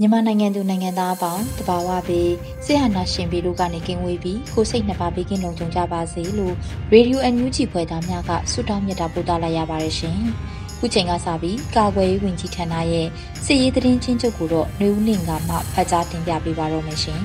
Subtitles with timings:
[0.00, 2.32] မြန်မာနိုင်ငံသူနိုင်ငံသားအပေါင်းတဘာဝပြီး
[2.64, 6.54] ဆရာနာရှင်ပြီးတို့ကနေကင်းဝေးပြီးကိုစိတ်နှစ်ပါးဘေးကင်းလုံခြုံကြပါစေလို့
[6.92, 10.18] ရေဒီယိုအန်ယူဂျီဖွဲ့သားများကဆုတောင်းမြတ်တာပို့သလိုက်ရပါတယ်ရှင်။
[10.78, 13.06] ခုချိန်ကစပြီးကာကွယ်ရေးဝန်ကြီးဌာနရဲ့
[13.44, 17.20] စစ်ရေးသတင်းချင်းချုပ်ကိုတော့နေဦးနေကမှဖတ်ကြားတင်ပြပေးပါတော့မယ်ရှင်။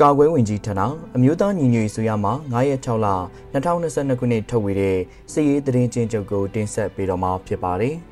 [0.00, 0.80] ကာကွယ်ဝင်ကြီးဌာန
[1.16, 3.06] အမျိုးသားညီညွတ်ရေးဆိုရမှာ9ရက်6လ
[3.54, 4.98] 2022ခုနှစ်ထုတ်ဝေတဲ့
[5.32, 7.96] စစ်ရေးသတင်းချင်းချုပ်ကိုတင်ဆက်ပေးတော့မှာဖြစ်ပါတယ်။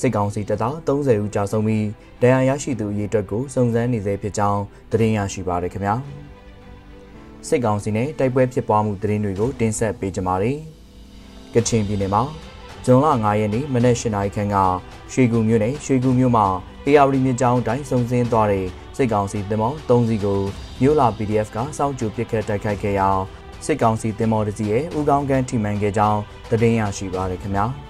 [0.00, 1.86] စစ်ကောင်စီတပ်သား30ဦးကြာဆုံးပြီး
[2.22, 5.94] ဒဏ်ရာရရှိသူအရေအတွက်ကိုစုံစမ်းနေသေးဖြစ်ကြောင်းသတင်းရရှိပါရခင်ဗျာ
[7.48, 10.58] စစ်ကောင်စီနဲ့တိုက်ပွဲဖြစ်ပွားမှုသတင်းတွေကိုတင်ဆက်ပေးကြပါမယ်
[11.54, 12.22] ကချင်ပြည်နယ်မှာ
[12.84, 14.56] ဇွန်လ9ရက်နေ့မနက်၈နာရီခန့်က
[15.12, 16.46] ရွှေကူမြို့နယ်ရွှေကူမြို့မှာ
[16.86, 18.66] အေယာဝတီမြစ်ကြောင်းတိုင်းစုံစင်းသွားတဲ့
[18.96, 20.40] စစ်ကောင်စီတင်မော3စီးကို
[20.80, 23.08] မြို့လာ PDF ကစောင့်ကြိုပစ်ခတ်တိုက်ခိုက်ခဲ့ရာ
[23.66, 27.66] စစ်ကောင်စီတင်မောတစ်စီးရဲ့ဦးကောင်းကန်ထိမှန်ခဲ့ကြောင်းသတင်းရရှိပါရခင်ဗျာ။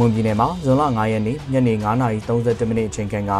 [0.00, 3.32] မွန်ပြည်နယ်မှာဇွန်လ9ရက်နေ့ညနေ9:32မိနစ်အချိန်ခန့်က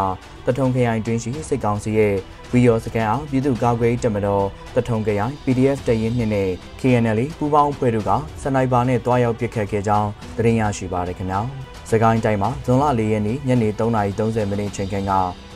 [0.45, 2.13] တထုံခရိုင်တွင်းရှိစစ်ကောင်စီရဲ့
[2.51, 6.49] ဗီယောစကန်အောင်ပြည်သူ့ကာကွယ်ရေးတပ်မတော်တထုံခရိုင် PDF တရင်နှင့်နဲ့
[6.81, 8.11] KNL ပူးပေါင်းအဖွဲ့တို့က
[8.41, 11.41] စနိုက်ပါနဲ့တွားရောက်ပစ်ခတ်ခဲ့ကြောင်းသတင်းရရှိပါရခင်ဗျာ။
[11.89, 15.11] စကိုင်းတိုင်းမှာဇွန်လ4ရက်နေ့ညနေ3:30မိနစ်အချိန်ခန့်က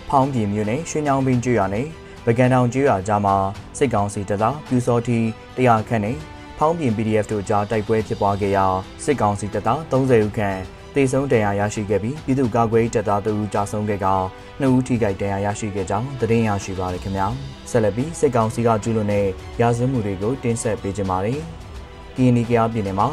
[0.10, 1.88] ဖောင်းပြည်မြို့နယ်ရွှေညောင်ပင်ကျွော်နယ်
[2.26, 3.36] ပကံတောင်ကျွော်ကြားမှာ
[3.78, 5.20] စစ်ကောင်စီတပ်သားပြူစောတီ
[5.56, 6.18] တရားခန့်နဲ့
[6.58, 8.66] ဖောင်းပြင် PDF တို့ကြားတိုက်ပွဲဖြစ်ပွားခဲ့ရာ
[9.04, 14.26] စစ်ကောင်စီတပ်သား30ဦးခန့် တေဆုံးတရားရရှိခဲ့ပြီးပြည်သူ့ကာကွယ်တပ်သားတို့ကြာဆုံးခဲ့ကောင်
[14.60, 17.28] နှစ်ဦးထိခိုက်တရားရရှိခဲ့ကြောင်းသတင်းရရှိပါရခင်ဗျာ
[17.70, 19.28] ဆက်လက်ပြီးစစ်ကောင်စီကကျူးလွန်တဲ့
[19.62, 21.40] ရာဇဝတ်မှုတွေကိုတင်ဆက်ပေးကြပါမယ်။
[22.16, 23.08] ဒီနီကယာပြည်နယ်မှာ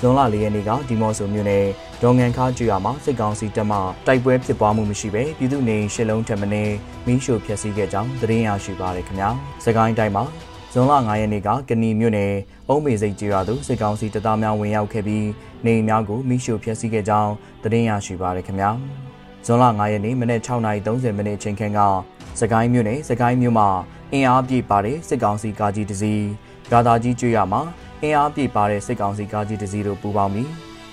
[0.00, 1.64] ဇွန်လ၄ရက်နေ့ကဒီမော့ဆိုမြို့နယ်
[2.02, 6.52] ဒေါငန်ခါကျွာမှာစစ်ကောင်စီတပ်မှတိုက်ပွဲဖြစ်ပွားမှုမရှိဘဲပြည်သူနေရှစ်လုံးထက်မင်း
[7.06, 9.30] မီးရှို့ဖျက်ဆီးခဲ့ကြောင်းသတင်းရရှိပါရခင်ဗျာ။
[9.64, 10.24] စကိုင်းတိုင်းမှာ
[10.78, 12.32] ဇွန်လ9ရက်နေ့ကကဏီမြို့နယ်
[12.68, 15.26] အုံးမေစိတ်ကျေးရွာသို့စစ်ကောင်စီတပ်သားများဝင်ရောက်ခဲ့ပြီး
[15.64, 17.32] နေအိမ်များကိုမိရှို့ဖျက်ဆီးခဲ့ကြောင်း
[17.62, 18.70] သတင်းရရှိပါရခင်ဗျာ
[19.46, 21.80] ဇွန်လ9ရက်နေ့မနေ့6:30မိနစ်အချိန်ခန့်က
[22.40, 23.68] စကိုင်းမြို့နယ်စကိုင်းမြို့မှာ
[24.12, 26.24] အင်အားပြည့်ပါတဲ့စစ်ကောင်စီကားကြီးတစ်စီး
[26.70, 27.62] ဂါသာကြီးကျွော်မှာ
[28.02, 30.50] အင်အားပြည့်ပါတဲ့စစ်ကောင်စီကားကြီးတစ်စီးတို့ပူးပေါင်းပြီး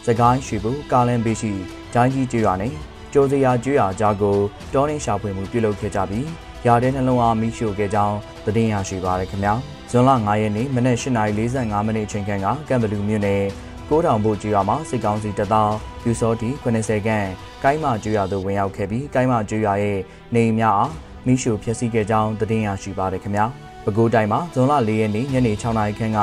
[0.07, 1.51] စကိုင်းရွှေဘူကားလန်ဘေးရှိ
[1.93, 2.73] ဂျိုင်းကြီးကျွော်နဲ့
[3.13, 4.37] ကျိုးစရာကျွော်ကြားကို
[4.73, 9.53] တောင်းနှင်းရှာဖွေမှုပြုလုပ်ခဲ့ကြပြီး ရာတဲ့နှလုံးအားမိရှို့ခဲ့ကြောင်းသတင်းရရှိပါရခင်ဗျာ
[9.89, 13.43] ဇွန်လ9ရက်နေ့မနက်8:45မိနစ်အချိန်ခန့်ကကံဘလူမြို့နယ်
[13.89, 15.71] ကိုးတောင်ဘို့ကျွော်မှာစစ်ကောင်စီတပ်သား
[16.03, 17.27] ယူစောတီ90ခန့်
[17.63, 19.99] ကိုင်းမကျွော်သို့ဝင်ရောက်ခဲ့ပြီးကိုင်းမကျွော်ရဲ့
[20.35, 20.91] နေအိမ်များအား
[21.25, 23.45] မိရှုဖျက်ဆီးခဲ့ကြောင်းသတင်းရရှိပါတယ်ခင်ဗျာ
[23.85, 26.19] ပဲခူးတိုင်းမှာဇွန်လ4ရက်နေ့ညနေ6နာရီခန့်က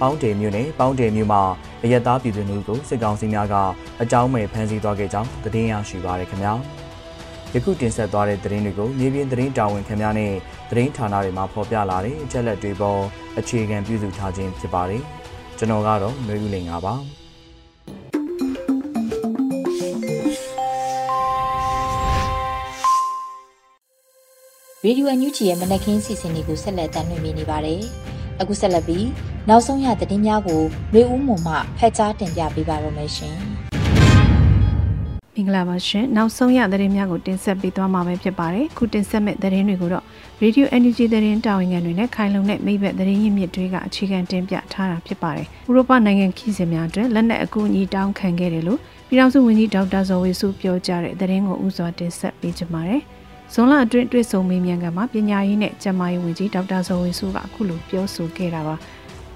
[0.00, 1.42] ပေါင်းတေမြို့နယ်ပေါင်းတေမြို့မှာ
[1.84, 3.54] အရက်သားပြည်သူတွေကိုစစ်ကောင်စီများက
[4.02, 6.54] အကြောင်းမဲ့ဖမ်းဆီးသွားခဲ့ကြောင်းသတင်းရရှိပါရခင်ဗျာ
[7.54, 10.32] ယခုတင်ဆက်သွားတဲ့သတင်းတွေကိုမြေပြင်သတင်းတာဝန်ခံများနဲ့
[10.70, 13.00] သတင်းဌာနတွေမှာဖော်ပြလာတဲ့အချက်လက်တွေပေါ်
[13.38, 15.02] အခြေခံပြုစုထားခြင်းဖြစ်ပါတယ်။
[15.58, 16.94] ကျွန်တော်ကတော့နှွေးဦးလင်ပါပါ
[24.84, 27.82] ရေဒီယိုအန်ယူဂျီရဲ့မနက်ခင်းစီစဉ်တွေကိုဆက်လက်တင်ပြနေပါတယ်။
[28.40, 29.08] အခုဆက်လက်ပြီး
[29.48, 30.62] နောက်ဆုံးရသတင်းများကို
[30.94, 33.38] မျိုးဦးမွန်မှဖတ်ကြားတင်ပြပေးပါရမရှင်။
[35.36, 40.04] မင်္ဂလာပါရှင်နောက်ဆုံးရသတင်းများကိုတင်ဆက်ပေးသွားမှာပဲဖြစ်ပါတယ်ခုတင်ဆက်မဲ့သတင်းတွေကိုတော့
[40.42, 53.02] Radio Energy သတင်းတာဝန်ခံတွေနဲ့ခိုင်လုံတဲ့မိဘသတင်းရင်းမြစ်တွေကအခြေခံတင်ပြထားတာဖြစ်ပါတယ်ဥရောပနိုင်ငံခီးစဉ်များအတွက်လက်နက်အကူအညီတောင်းခံခဲ့တယ်လို့ပြည်ထောင်စုဝန်ကြီးဒေါက်တာဇော်ဝေစုပြောကြားတဲ့သတင်းကိုဥစွာတင်ဆက်ပေးကြပါမယ်
[53.52, 58.74] ဇွန်လအတွင်းတွေ့ဆုံမေးမြန်းကမှာပညာရေးနဲ့ကျန်းမာရေးဝန်ကြီးဒေါက်တာဇော်ဝေစုကအခုလိုပြောဆိုခဲ့တာပါ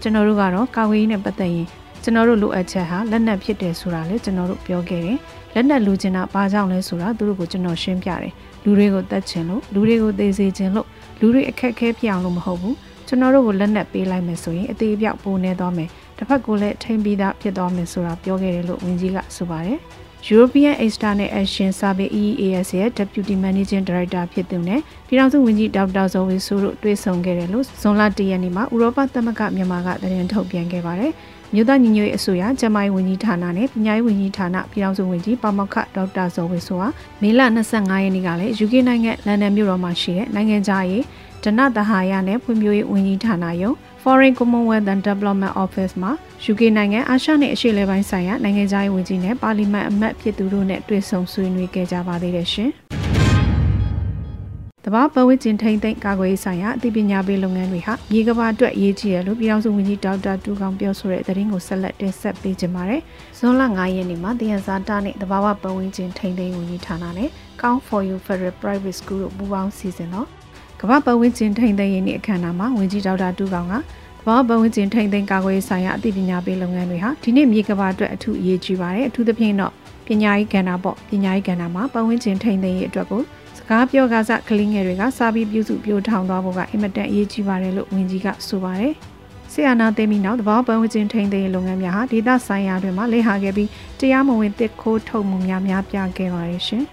[0.00, 1.66] ကျွန်တော်တို့ကတော့ကာဝေးရေးနဲ့ပတ်သက်ရင်
[2.02, 5.18] ကျွန်တော်တို့လိုအပ်ချက်ဟာလက်နက်ဖြစ်တယ်ဆိုတာလည်းကျွန်တော်တို့ပြောခဲ့တယ်
[5.54, 8.32] လက်နက်လူချင်တာဘာကြောင့်လဲဆိုတာသူတို့ကိုကျွန်တော်ရှင်းပြတယ်
[8.64, 10.86] လူတွေကိုတတ်ချင်လို့လူတွေကိုသေစေချင်လို့
[11.20, 12.76] လူတွေအခက်ခဲဖြစ်အောင်လို့မဟုတ်ဘူး
[13.06, 15.88] ကျွန်တော်တို့ကိုလက်နက်ပေးလိုက်မယ်ဆိုရင်အသေးအပြောက်ပိုနေသွားမယ်
[16.18, 19.78] တစ်ဖက်ကလည်းထိမ့်ပြီးသားဖြစ်သွားမယ်ဆိုတာပြောခဲ့တယ်လို့ဝန်ကြီးကဆိုပါတယ်။
[20.30, 31.12] European External Action Service EEAS ရဲ့ Deputy Managing Director ဖြစ်သူနဲ့ပြည်ထောင်စုဝန်ကြီးဒေါက်တာဇော်ဝေဆိုးတို့တွေ့ဆုံခဲ့တယ်လို့ဇွန်လ၁ရက်နေ့မှာဥရောပသမဂ္ဂမြန်မာကသတင်းထုတ်ပြန်ခဲ့ပါတယ်။
[31.54, 36.88] မြို့သားညီညွတ်ရေးအစိုးရကျမိုင်းဝန်ကြီးဌာနနဲ့ပညာရေးဝန်ကြီးဌာနပြည်ထောင်စုဝန်ကြီးပါမောက္ခဒေါက်တာဇော်ဝေဆိုးဟာ
[37.22, 37.40] မေလ
[37.72, 41.04] 25ရက်နေ့ကလည်း UK နိုင်ငံလန်ဒန်မြို့တော်မှာရှိတဲ့နိုင်ငံခြားရေး
[41.44, 43.72] ဒနသဟာယနဲ့ဖွံ့ဖြိုးရေးဝန်ကြီးဌာနယုံ
[44.02, 46.12] Foreign Commonwealth and Development Office မှာ
[46.50, 52.72] UK နိုင်ငံအာရှနဲ့အရှေ့အလယ်ပိုင်းဆိုင်ရာနိုင်ငံခြားရေးဝန်ကြီးနဲ့ပါလီမန်အမတ်ဖြစ်သူတို့နဲ့တွေ့ဆုံဆွေးနွေးခဲ့ကြပါသေးတယ်ရှင်။
[54.88, 63.02] တဘာပဝစ်ကျင်ထိမ့်သိမ့်ကာကွယ်ရေးဆိုင်ရာအသိပညာပေးလုပ်ငန်းတွေဟာမြေကဘာအတွက်အရေးကြီးတယ်လို့ပြည်ထောင်စုဝန်ကြီးဒေါက်တာတူကောင်ပြောဆိုတဲ့သတင်းကိုဆက်လက်တင်ဆက်ပေးကြပါမယ်။
[63.38, 67.28] ဇွန်လ9ရက်နေ့မှာတရားစာတာနဲ့တဘာဝပဝစ်ကျင်ထိမ့်သိမ့်ဝန်ကြီးဌာနနဲ့
[67.60, 70.26] Count for You Federal Private School တို့ပူးပေါင်းစီစဉ်တော့
[70.80, 73.74] ကမ္ဘာပဝစ်ကျင်ထိမ့်သိမ့်ရေးနေ့အခမ်းအနားမှာဝန်ကြီးဒေါက်တာတူကောင်က
[74.26, 79.72] ဘောဘဝင်းကျင်ထိမ့်သိမ်းကာကွယ်ရေးဆိုင်ရာအသိပညာပေးလုပ်ငန်းတွေဟာဒီနေ့မြေကဘာအတွက်အထူးအရေးကြီးပါတယ်အထူးသဖြင့်တော့
[80.06, 88.92] ပညာရေးကဏ္ဍပေါ့ပညာရေးကဏ္ဍမှာပဝင်းကျင်ထိမ့်သိမ်းရေးအတွက်ကိုစ ကားပြောကားစကလေးငယ်တွေကစာပြီးပြုစုပြောထောင်သွားဖို့ကအင်မတန်အရေးကြီးပါတယ်လို့ဝန်ကြီးကဆိုပါတယ်
[89.52, 93.68] ဆီယနာသိမ်းပြီးနောက်တဘောပဝင်းကျင်ထိမ့်သိမ်းရေးလုပ်ငန်းများဟာဒေသဆိုင်ရာတွေမှာလေ့ဟာခဲ့ပြီး
[94.00, 96.84] တရားမဝင်တစ်ခိုးထုတ်မှုများများပြခဲ့ပါတယ်ရှင်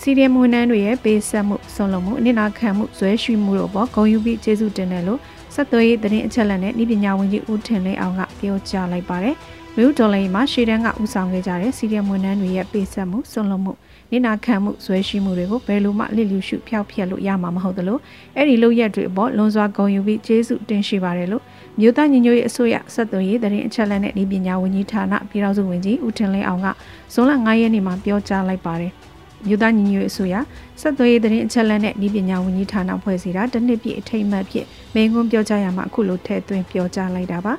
[0.00, 5.20] စီရီယမ်ဝန်ထမ်းတွေရဲ့ပေးဆက်မှုဆုံးလုံးမှုအနစ်နာခံမှုဇွဲရှိမှုတို့ပေါ်ဂုဏ်ယူပြီးကျေးဇူးတင်တယ်လို့
[5.54, 9.36] ဆက်သွယ်ရေးသတင်းအချက်အလက်နဲ့ဤပညာဝန်ကြီးဦးထင်လင်းအောင်ကပြောကြားလိုက်ပါတယ်။
[9.78, 13.72] မြို့ဒေါ်လာမှာရှေ့တန်းကဦးဆောင်ခဲ့ကြတဲ့စီရီယမ်ဝန်ထမ်းတွေရဲ့ပေးဆက်မှုစွန့်လွတ်မှု
[14.10, 17.98] နေနာခံမှုဇွဲရှိမှုတွေကိုဘယ်လိုမှလစ်လျူရှုဖျောက်ဖျက်လို့ရမှာမဟုတ်သလို
[18.36, 21.42] အဲ့ဒီလုပ်ရက်တွေအပေါ်လွန်စွာဂုဏ်ယူပြီးကျေးဇူးတင်ရှိပါတယ်လို့
[21.80, 26.66] မြို့သားညီညွတ်ရေးအစိုးရဆက်သွယ်ရေးသတင်းအချက်အလက်နဲ့ဤပညာဝန်ကြီးဌာနပြည်ထောင်စုဝန်ကြီးဦးထင်လင်းအောင်က
[27.12, 28.92] ဇွန်လ9ရက်နေ့မှာပြောကြားလိုက်ပါတယ်။
[29.46, 30.34] မြို့သားညီညွတ်ရေးအစိုးရ
[30.80, 37.54] ဆက်သွယ်ရေးသတင်းအချက်အလက်နဲ့ဤပညာဝန်ကြီးဌာနဖွဲ့စည်းတာတစ်နှစ်ပြည့်အထိမ်းအမှတ်ဖြစ်မိန့်ခွန်းပြောကြားရမှာအခုလိုထည့်သွင်းပြောကြားလိုက်တာပါ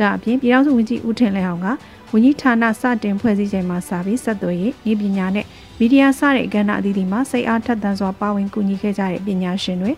[0.00, 1.66] ဒါအပြင်ပြည်ထောင်စုဝန်ကြီးဦးထင်လဲအောင်က
[2.12, 5.46] ဝန်ကြီးဌာနစတင်ဖွဲ့စည်းချိန်မှာစပြီးဆက်သွယ်ရေးဤပညာနဲ့
[5.78, 9.92] မီဒီယာစတဲ့ကဏ္ဍအသီးသီးမှာစိတ်အားထက်သန်စွာပါဝင်ကူညီခဲ့ကြတဲ့ပညာရှင်တွေ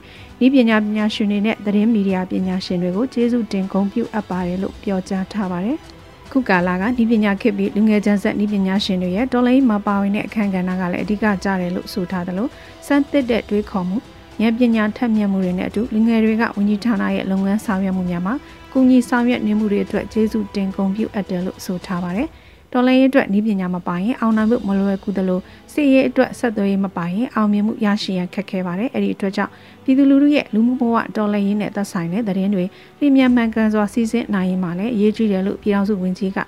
[0.45, 5.79] ဤပညာပညာရှင်တွေနဲ့သတင်းမီဒီယာပညာရှင်တွေကိုကျေးဇူးတင်ဂုဏ်ပြုအပ်ပါတယ်လို့ပြောကြားထားပါတယ်။
[6.33, 12.49] ခုကာလာကဤပညာခေတ်ပြီးလူငယ်ကျန်းဆက်ဤပညာရှင်တွေရဲ့တော်လိုင်းမှာပါဝင်တဲ့အခမ်းကဏ္ဍကလည်းအဓိကကျတယ်လို့ဆိုထားသလို
[12.87, 13.97] စမ်းသစ်တဲ့တွေးခေါ်မှု
[14.41, 18.35] ဉာဏ်ပညာထက်မြက်မှုတွေနဲ့အတူလူငယ်တွေကဝန်ကြီးဌာနရဲ့လုပ်ငန်းဆောင်ရွက်မှုများမှာ
[18.73, 22.29] ကူညီဆောင်ရွက်နေမှုတွေအတွက်ကျေးဇူးတင်ဂုဏ်ပြုအပ်တယ်လို့ဆိုထားပါတယ်။
[22.73, 25.41] တော်လှန်ရေးအတွက်ဤပညာမပါရင်အောင်နိုင်မှုမလွယ်ကူသလို
[25.73, 29.53] စစ်ရေးအတွက်ဆက်သွယ်ရေးမပါရင်အောင်မြင်မှုရရှိရန်ခက်ခဲပါတယ်အဲ့ဒီအတွက်ကြောင့်
[29.85, 32.65] ပြည်သူလူထုရဲ့လူမှုဘဝတော်လှန်ရေးနဲ့သက်ဆိုင်တဲ့သတင်းတွေ
[32.99, 36.39] ပြင်းမြန်မှန်ကန်စွာစီစဉ်နိုင်ရင်မှလည်းအရေးကြီးတယ်လို့ပြည်ထောင်စုဝန်ကြီးက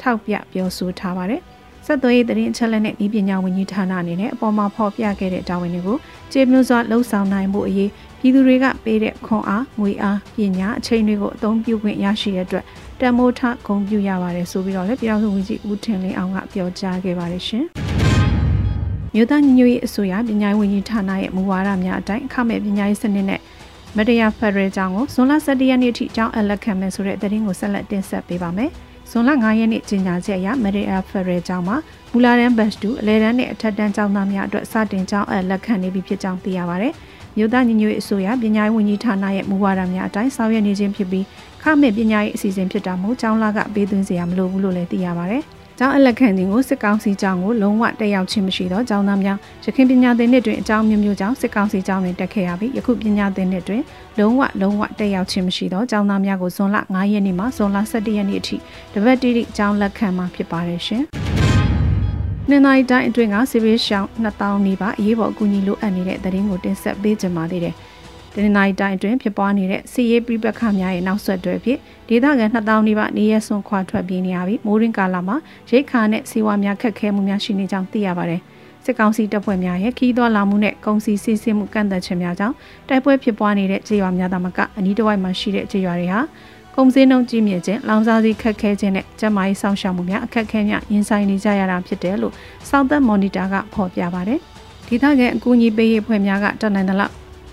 [0.00, 1.40] ထောက်ပြပြောဆိုထားပါတယ်
[1.86, 5.96] ဆက်သွယ်ရေးသတင်းအချက်အလက်နဲ့ဤပညာဝန်ကြီးဌာနအနေနဲ့အပေါ်မှာဖော်ပြခဲ့တဲ့တာဝန်တွေကို
[6.32, 7.90] ကျေပြင်းစွာလှုပ်ဆောင်နိုင်ဖို့အရေး
[8.20, 12.64] ပြည်သူတွေကပေးတဲ့ခွန်အားငွေအားပညာအချိန်တွေကိုအသုံးပြုခွင့်ရရှိတဲ့အတွက်
[13.00, 17.64] တန်မိုးထဂုံပြုရပါတယ်ဆိုပြီးတော့လည်းပြည်ထောင်စုဝန်ကြီးဦးထင်လင်းအောင်ကပြောကြားခဲ့ပါတယ်ရှင်။
[19.14, 23.40] မြို့သားညီညွတ်ရေးအစိုးရပညာရေးဝန်ကြီးဌာနရဲ့မူဝါဒများအတိုင်းအခမဲ့ပညာရေးစနစ်နဲ့
[23.96, 28.72] မတရားဖက်ဒရယ်ကျောင်းကိုဇွန်လ17ရက်နေ့ထိကျောင်းအလက်ခံမယ်ဆိုတဲ့သတင်းကိုဆက်လက်တင်ဆက်ပေးပါမယ်။
[29.10, 31.76] ဇွန်လ9ရက်နေ့ကြေညာချက်အရမရီယာဖရယ်ကျောင်းမှာ
[32.12, 36.88] မူလာတန်းဘတ်တူအလဲတန်းနဲ့အထက်တန်းကျောင်းသားများအတွက်စတင်ကျောင်းအလက်ခံနေပြီဖြစ်ကြောင်းသိရပါဗျ။
[37.36, 41.24] မြို့သားညီညွတ်ရေးအစိုးရပညာရေးဝန်ကြီးဌာနရဲ့မူဝါဒများအတိုင်းဆောင်ရွက်နေခြင်းဖြစ်ပြီး
[41.62, 45.38] ခမဲ့ပညာရေးအစီအစဉ်ဖြစ်တာမို့ကျောင်းလာကပေးသွင်းစရာမလိုဘူးလို့လည်းသိရပါဗျ။
[45.78, 53.82] ကျောင်းအလက်ခံခြင်းကိုစစ်ကောင်စီကျောင်းကိုလုံးဝတက်ရောက်ခြင်းမရှိသောကျောင်းသားများရခိုင်ပညာသင်နှစ်တွင်အကြောင်းမျိုးမျိုးကြောင့်စစ်ကောင်စီကျောင်းတွင်တက်ခဲ့ရပြီးယခုပညာသင်နှစ်တွင်
[54.18, 58.56] လုံးဝလုံးဝတက်ရောက်ခြင်းမရှိသောကျောင်းသားများကိုဇွန်လ9ရက်နေ့မှဇွန်လ17ရက်နေ့အထိ
[58.94, 61.02] တပတ်တိတိကျောင်းလက်ခံမှာဖြစ်ပါတယ်ရှင်။
[62.50, 67.74] နေ့တိုင်းတိုင်းအတွင်းကစီဗီရှောင်း2000နီးပါးအရေးပေါ်အကူအညီလိုအပ်နေတဲ့သတင်းကိုတင်ဆက်ပေးကြပါသေးတယ်။
[68.36, 71.78] တနင်္လာရီတိုင်းအတွင်းဖြစ်ပွားနေတဲ့စီရေးပြပခများရဲ့နောက်ဆက်တွဲဖြစ်
[72.08, 75.36] ဒေသခံ2000နီးပါးနေရဆွန်ခွာထွက်ပြေးနေရပြီးမိုးရင်းကာလမှာ
[75.70, 78.40] ရိတ်ခါနဲ့စီဝါများခက်ခဲမှုများရှိနေကြောင်းသိရပါတယ်။
[78.84, 82.54] စစ်ကောင်စီတပ်ဖွဲ့များရဲ့ခီးသွွာလာမှုနဲ့ကုန်စည်စီးဆင်းမှုကန့်သက်ခြင်းများကြောင့်
[82.88, 86.20] တိုက်ပွဲဖြစ်ပွားနေတဲ့ခြေရွာများသာမကအနီးတစ်ဝိုက်မှာရှိတဲ့ခြေရွာတွေဟာ
[86.76, 92.32] ကုန်စည်နှုန်းကြီးမြင့်ခြင်းလောင်စာဆီခက်ခဲခြင်းနဲ့ကျန်းမာရေးဆောင်ရှောက်မှုများအခက်အခဲများရင်ဆိုင်နေကြရတာဖြစ်တယ်လို့
[92.68, 94.38] စောင့်သက်မော်နီတာကဖော်ပြပါတယ်။
[94.88, 97.06] ဒေသခံအကူအညီပေးရေးဖွဲ့များကတနင်္လာ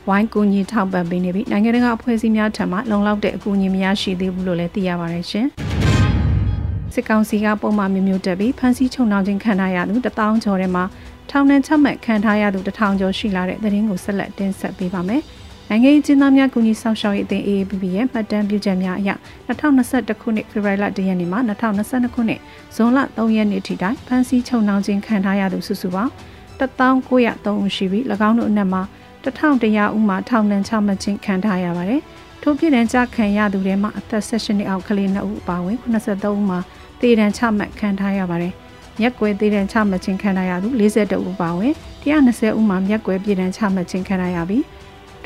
[0.10, 5.48] ဝိုင်းကူညီထောက်ပံ့ပေးနေပြီးနိုင်ငံတကာအဖွဲ့အစည်းများထံမှလုံလောက်တဲ့အကူအညီမရရှိသေးဘူးလို့လည်းသိရပါတယ်ရှင်။
[6.94, 10.84] စစ်ကောင်စီကပုံမှန်မျိုးမျိုးတက်ပြီးဖမ်းဆီးချုပ်နှောင်ခြင်းခံထားရသူ1000ကျော်ထဲမှာ
[11.30, 15.22] ထောင်နှံချက်မှတ်ခံထားရသူ1000ကျော်ရှိလာတဲ့သတင်းကိုဆက်လက်တင်ဆက်ပေးပါမယ်။
[15.70, 19.10] နိုင်ငံရေးကျင်းသားများကူညီဆောင်ရှောက်ရေးအသင်း AAPP ရဲ့မှတ်တမ်းပြုချက်များအရ
[19.48, 22.40] 2021ခုနှစ်ဖေဖော်ဝါရီလ1ရက်နေ့မှ2022ခုနှစ်
[22.76, 26.12] ဇွန်လ3ရက်နေ့ထိတိုင်ဖမ်းဆီးချုပ်နှောင်ခြင်းခံထားရသူစုစုပေါင်း
[26.60, 28.82] 1903ဦးရှိပြီး၎င်းတို့အနက်မှာ
[29.24, 32.02] 1100ဦးမှထောင်ဒဏ်ချမှတ်ခြင်းခံထားရပါတယ်။
[32.42, 36.60] ထိုပြည်ဒဏ်ချခံရသူတွေမှာအသက်16နှစ်အောက်ကလေး2ဦးအပါအဝင်83ဦးမှာ
[37.02, 38.54] တေဒဏ်ချမှတ်ခံထားရပါတယ်။
[39.00, 41.74] မြက်ကွယ်တေဒဏ်ချမှတ်ခြင်းခံရသူ42ဦးပါဝင်
[42.06, 44.64] 120ဦးမှာမြက်ကွယ်ပြည်ဒဏ်ချမှတ်ခြင်းခံရပြီး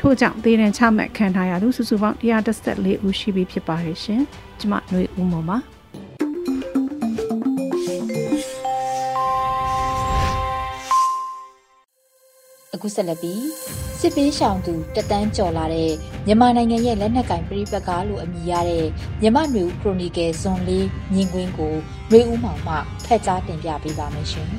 [0.00, 4.20] ထို့ကြောင့်တေဒဏ်ချမှတ်ခံထားရသူစုစုပေါင်း114ဦးရှိပြီဖြစ်ပါတယ်ရှင်။
[4.60, 5.58] ကျွန်မຫນွေဦးမောပါ။
[12.74, 13.44] အခုဆက်လက်ပြီး
[14.00, 15.92] စစ်ပေးရှောင်သူတတန်းကျော်လာတဲ့
[16.26, 18.86] မြန်မာနိုင်ငံရဲ့လက်နက်ကင်ပြည်ပကလို့အမည်ရတဲ့
[19.20, 21.74] မြန်မာ့မျိုးခရိုနီကယ်ဇွန်လေးမြင်ကွင်းကို
[22.12, 24.48] ရေဦးမောင်မှဖက်ကြားတင်ပြပေးပါမယ်ရှင်။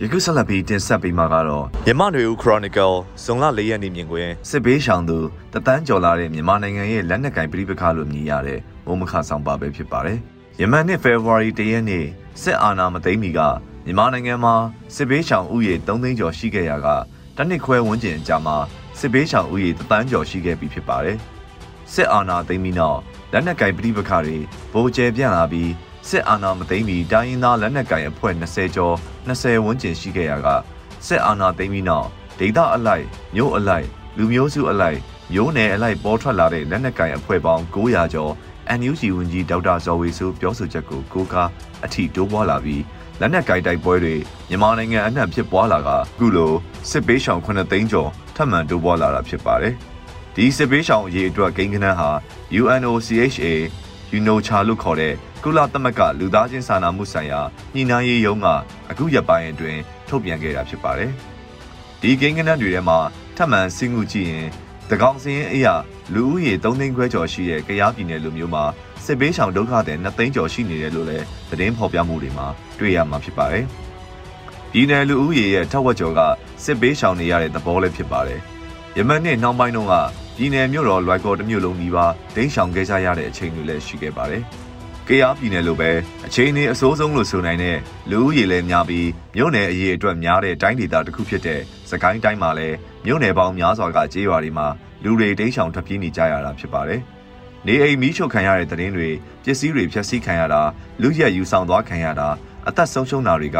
[0.00, 2.94] ယခုဆက်လက်ပြီးတင်ဆက်ပေးမှာကတော့မြန်မာ့မျိုးခရိုနီကယ်
[3.24, 5.18] ဇွန်လ၄ရက်နေ့မြင်ကွင်းစစ်ပေးရှောင်သူ
[5.52, 10.18] တတန်းကျော်လာတဲ့မြန်မာနိုင်ငံရဲ့လက်နက်ကင်ပြည်ပကလို့မြည်ရတဲ့မုံမခဆောင်ပါပဲဖြစ်ပါတယ်။
[10.60, 12.06] ယမန်နှစ်ဖေဖော်ဝါရီ၁ရက်နေ့
[12.42, 13.40] စစ်အာဏာမသိမ်းမီက
[13.86, 14.54] မြန်မာနိုင်ငံမှာ
[14.94, 16.88] စစ်ဘေးရှောင်ဥယျာဉ်3သိန်းကျော်ရှိခဲ့ရာက
[17.36, 18.56] တနစ်ခွဲဝန်းကျင်အကြာမှာ
[18.98, 21.18] စစ်ဘေးရှောင်ဥယျာဉ်3တန်းကျော်ရှိခဲ့ပြီဖြစ်ပါတယ်။
[21.92, 22.98] စစ်အာဏာသိမ်းပြီးနောက်
[23.32, 24.38] လက်နက်ကင်ပြည်ပခါတွေ
[24.72, 25.70] ဗိုလ်ကျဲပြန့်လာပြီး
[26.08, 28.94] စစ်အာဏာမသိမ်းမီတိုင်းရင်းသားလက်နက်ကင်အဖွဲ့20ကျော်
[29.28, 30.48] 20ဝန်းကျင်ရှိခဲ့ရာက
[31.06, 32.08] စစ်အာဏာသိမ်းပြီးနောက်
[32.38, 33.86] ဒေသအလိုက်မြို့အလိုက်
[34.16, 34.98] လူမျိုးစုအလိုက်
[35.32, 38.32] မျိုးနယ်အလိုက်ပေါ်ထွက်လာတဲ့လက်နက်ကင်အဖွဲ့ပေါင်း900ကျော်
[38.78, 41.48] NUG ဝန်ကြီးဒေါက်တာဇော်ဝေဆိုးပြောဆိုချက်ကိုကိုးကား
[41.84, 42.82] အထီတိုးပွားလာပြီး
[43.20, 44.14] လက်နက်ကိုင်တိုက်ပွဲတွေ
[44.48, 46.52] မြန်မာနိုင်ငံအနှံ့ဖြစ်ပွားလာကအခုလို
[46.90, 49.74] စစ်ပေးရှောင်9သိန်းကျော်ထပ်မံတိုးပွားလာတာဖြစ်ပါတယ်။
[50.36, 52.10] ဒီစစ်ပေးရှောင်အရေးအတွက်ကိန်းဂဏန်းဟာ
[52.60, 53.46] UNOCHA
[54.16, 55.14] UNOCHA လို့ခေါ်တဲ့
[55.44, 57.40] ကုလသမဂ္ဂလူသားချင်းစာနာမှုဆိုင်ရာ
[57.74, 58.46] ညှိနှိုင်းရေးရုံးက
[58.90, 61.10] အခုရက်ပိုင်းအတွင်းထုတ်ပြန်ခဲ့တာဖြစ်ပါတယ်။
[62.00, 62.98] ဒီကိန်းဂဏန်းတွေထဲမှာ
[63.36, 64.48] ထပ်မံဆင်းငုကြည့်ရင်
[64.90, 65.74] တကောင်စင်းအရာ
[66.14, 68.64] လူဦးရေ3သိန်းခွဲကျော်ရှိတဲ့ကရားပြည်နယ်လူမျိုးမှာ
[69.04, 72.46] စစ်ဘေးရှောင်ဒုက္ခသည်2သိန်းကျော်ရှိနေတယ်လို့လည်းသတင်းဖော်ပြမှုတွေမှာ
[72.78, 73.64] တွေ့ရမှာဖြစ်ပါတယ်။
[74.72, 76.20] ပြည်နယ်လူဦးရေရဲ့ထက်ဝက်ကျော်က
[76.64, 78.40] စစ်ဘေးရှောင်နေရတဲ့သဘောလည်းဖြစ်ပါတယ်။
[78.96, 79.94] ယမန်နှစ်နှောင်းပိုင်းတုန်းက
[80.36, 84.42] ပြည်နယ်မြို့တော်လွိုက်ကော်တစ်မြို့လုံးနီးပါးဒိန်းရှောင်ခဲ့ကြရတဲ့အချိန်တွေလည်းရှိခဲ့ပါတယ်။
[85.08, 85.90] ကရားပြည်နယ်လိုပဲ
[86.26, 87.78] အချိန်နေအစိုးဆုံးလို့ဆိုနိုင်တဲ့
[88.10, 94.66] လူဦးရေလည်းများပြီးမြို့နယ်အရေးအတွက်များတဲ့တိုင်းဒေသတစ်ခုဖြစ်တဲ့စကိုင်းတိုင်းမှာလည်းမြို့နယ်ပေါင်းများစွာကကြေးရွာတွေမှာ
[95.04, 97.02] လူတွေတိမ်းရှောင်ထွက်ပြေးနေကြရတာဖြစ်ပါတယ်။
[97.66, 99.10] နေအိမ်မီးရှို့ခံရတဲ့တဲ့င်းတွေ
[99.44, 100.62] ပစ္စည်းတွေဖျက်ဆီးခံရတာ
[101.02, 102.28] လူရက်ယူဆောင်သွားခံရတာ
[102.68, 103.58] အသက်ဆုံးရှုံးတာတွေက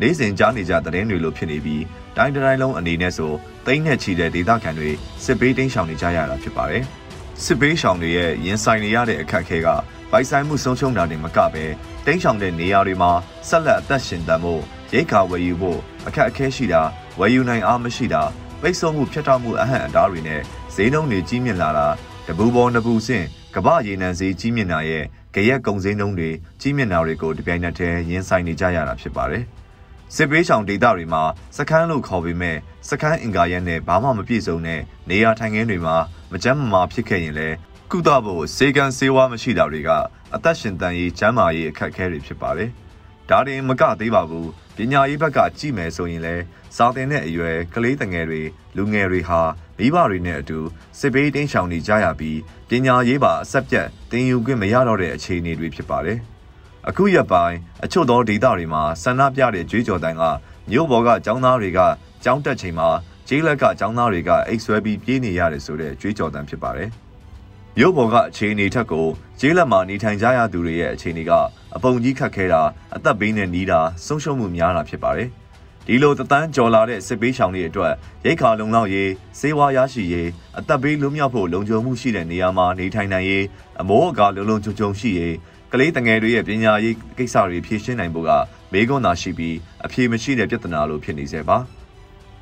[0.00, 1.82] နေ့စဉ်ကြားနေကြတဲ့င်းတွေလိုဖြစ်နေပြီး
[2.16, 3.32] တိုင်းတိုင်းလုံးအနေနဲ့ဆို
[3.66, 4.90] တိမ့်နဲ့ချီတဲ့ဒေသခံတွေ
[5.24, 6.84] စစ်ပေးတိမ်းရှောင်နေကြရတာဖြစ်ပါတယ်။
[7.44, 9.68] စစ်ပေးရှောင်တွေရဲ့ရင်ဆိုင်နေရတဲ့အခက်အခဲက
[10.10, 11.64] ပိုက်ဆိုင်မှုဆုံးရှုံးတာတွေမကပဲ
[12.06, 13.12] တိမ်းရှောင်တဲ့နေရာတွေမှာ
[13.48, 16.82] ဆက်လက်အသက်ရှင်တန်ဖို့ရိတ်ခါဝယ်ယူဖို့အခက်အခဲရှိတာ
[17.20, 18.22] ဝယ်ယူနိုင်အားမရှိတာ
[18.60, 20.40] ပိတ်ဆို့မှုဖျက်တောက်မှုအဟန့်အတားတွေနဲ့
[20.74, 21.86] ဈေးနှုန်းတွေကြီးမြင့်လာတာ
[22.26, 26.30] တပူပေါ်နပူဆင့် ကမ္ဘာရေနံဈေးကြီးမြင့်တာရဲ့ကြရက်ကုံစင်းနှုန်းတွေ
[26.60, 29.44] ကြီးမြင့်တာတွေကိုတပြိုင်နက်တည်းရင်ဆိုင်နေကြရတာဖြစ်ပါတယ်။
[30.14, 31.22] စစ်ပေးဆောင်ဒေသတွေမှာ
[31.56, 32.56] စခန်းလို့ခေါ်ပေမဲ့
[32.88, 34.80] စခန်းအင်ကာရက်နဲ့ဘာမှမပြည့်စုံတဲ့
[35.10, 35.96] နေရာထိုင်ခင်းတွေမှာ
[36.32, 37.56] မကြမ်းမမာဖြစ်ခဲ့ရင်လည်း
[37.90, 39.90] ကုသဖို့စေကံစေဝါမရှိတာတွေက
[40.34, 42.70] အသက်ရှင်တန်ရေးကျန်းမာရေးအခက်အခဲတွေဖြစ်ပါတယ်။
[43.29, 46.43] ဒါတင်မကသေးပါဘူးပညာရေးဘက်ကကြည့်မယ်ဆိုရင်လည်း
[46.75, 48.41] စာသင်တဲ့အရွယ်ကလေးငယ်တွေ
[48.77, 49.41] လူငယ်တွေဟာ
[49.77, 50.59] မိဘတွေနဲ့အတူ
[50.99, 52.39] စစ်ဘေးတင်းရှောင်နေကြရပြီး
[52.69, 56.17] ပညာရေးပါအဆက်ပြတ်တင်ယူခွင့်မရတော့တဲ့အခြေအနေတွေဖြစ်ပါတယ်။
[56.87, 60.23] အခုရက်ပိုင်းအချို့သောဒေသတွေမှာဆန္ဒပြတဲ့ကြွေးကြော်တန်က
[60.71, 61.79] မြို့ပေါ်ကចောင်းသားတွေက
[62.25, 62.89] ចောင်းတက်ချိန်မှာ
[63.27, 66.89] ကျေးလက်ကចောင်းသားတွေကအိတ်ဆွဲပြီးပြေးနေရတယ်ဆိုတဲ့ကြွေးကြော်တန်ဖြစ်ပါတယ်။
[67.77, 69.07] မြို့ပေါ်ကအခြေအနေထက်ကို
[69.39, 71.31] ကျေးလက်မှာနေထိုင်ကြရသူတွေရဲ့အခြေအနေက
[71.76, 72.62] အပုံကြီးခတ်ခဲတာ
[72.96, 75.28] အသက်ဘေးနဲ့နီးတာဆုံးရှုံးမှုများတာဖြစ်ပါတယ်။
[75.86, 77.92] ဒီလိုတသန်းကြော်လာတဲ့စစ်ပေးရှောင်တွေအတွက်
[78.24, 80.28] ရိတ်ခါလုံလောက်ရေးစေဝါရရှိရေး
[80.58, 83.44] အသက်ဘေးလွတ်မြောက်ဖို့လုံခြုံမှုရှိတဲ့နေရာမှာနေထိုင်နိုင်ရေး
[83.80, 85.34] အမိုးအကာလုံလုံခြုံခြုံရှိရေး
[85.72, 88.30] ကလေးတငယ်တွေရဲ့ပညာရေးကိစ္စတွေဖြေရှင်းနိုင်ဖို့က
[88.72, 91.58] မေးခွန်းသာရှိပြီးအဖြေမရှိတဲ့ပြဿနာလိုဖြစ်နေစေပါ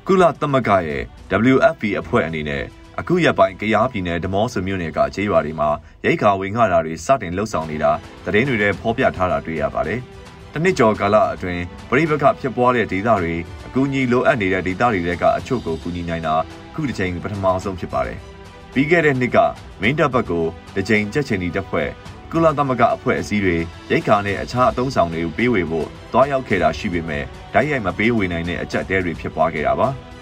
[0.07, 1.01] ကုလသမဂ္ဂရဲ့
[1.53, 2.63] WFP အဖွဲ့အနေနဲ့
[2.99, 5.69] အခုရက်ပိုင်းကရားပြည်နယ်ဒမော့ဆိုမြို့နယ်ကကျေးရွာတွေမှာ
[6.05, 7.91] ရိတ်ခါဝင်ခါတာတွေစတင်လှုပ်ဆောင်နေတာ
[8.25, 9.99] သတင်းတွေထဲဖော်ပြထားတာတွေ့ရပါတယ်။
[10.53, 13.33] တနစ်ကျော်ကာလအတွင်းပြိပခဖြစ်ပွားတဲ့ဒေသတွေ
[13.67, 16.35] အကူအညီလိုအပ်နေတဲ့ဒေသတွေကအချို့ကိုကူညီနိုင်တာ
[16.73, 18.17] ခုတစ်ချိန်ပထမဆုံးဖြစ်ပါတယ်။
[18.73, 19.37] ပြီးခဲ့တဲ့နှစ်က
[19.81, 20.45] မင်းတပ်ဘက်ကို
[20.75, 21.89] တစ်ချိန်ကြက်ချင်ဒီတပ်ဖွဲ့
[22.31, 23.57] ကုလသမဂ္ဂအဖွဲ့အစည်းတွေ
[23.91, 27.23] ရိတ်ခါနဲ့အခြားအသုံးဆောင်တွေကိုပေးဝေဖို့တွားရောက်ခဲ့တာရှိပေမဲ့
[27.53, 29.89] ဓာတ်ရိုက်မပေးဝေနိုင်တဲ့အကြက်တဲတွေဖြစ်ပွားခဲ့တာပါ။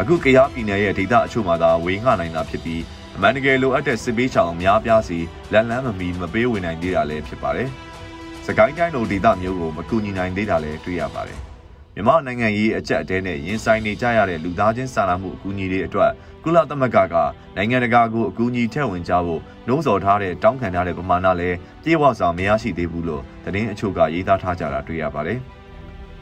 [0.00, 2.82] အခုကရားပြည်နယ်ရဲ့ဒေသအချို့မှာသာဝေငှနိုင်တာဖြစ်ပြီး
[3.16, 5.18] အမှန်တကယ်လိုအပ်တဲ့စစ်ပေးချောင်အများပြားစီ
[5.52, 7.68] လက်လန်းမမီမပေးဝေနိုင်သေးတာလည်းဖြစ်ပါတယ်။
[8.46, 11.38] စကိုင်းတိုင်းလိုဒေသမျိုးကိုမကူညီနိုင်သေးတာလည်းတွေ့ရပါတယ်။
[11.94, 16.10] မြန်မာနိုင်ငံရေးအကြက်အတဲနဲ့ရင်ဆိုင်နေကြရတဲ့လူသားချင်းစာနာမှုအကူအညီတွေအတွက်
[16.44, 17.14] ကုလသမဂ္ဂက
[17.56, 25.40] နိုင်ငံတကာကိုအကူအညီထည့်ဝင်ကြဖို့နှိုးဆော်ထားတဲ့တောင်းခံထားတဲ့ပမာဏလည်းပြေဝစွာမရရှိသေးဘူးလို့သတင်းအချို့ကရေးသားထားကြတာတွေ့ရပါတယ်။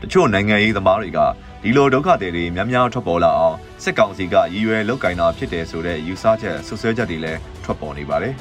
[0.03, 1.19] တချို့နိုင်ငံရေးသမားတွေက
[1.63, 8.35] ဒီလိုဒုက္ခတွေတွေများများထွက်ပေါ်လာအောင်စစ်ကောင်စီကရည်ရွယ်လုပ်ကင်တာဖြစ်တယ်ဆိုတဲ့ယူဆချက်ဆွဆွဲချက်တွေလည်းထွက်ပေါ်နေပါတယ်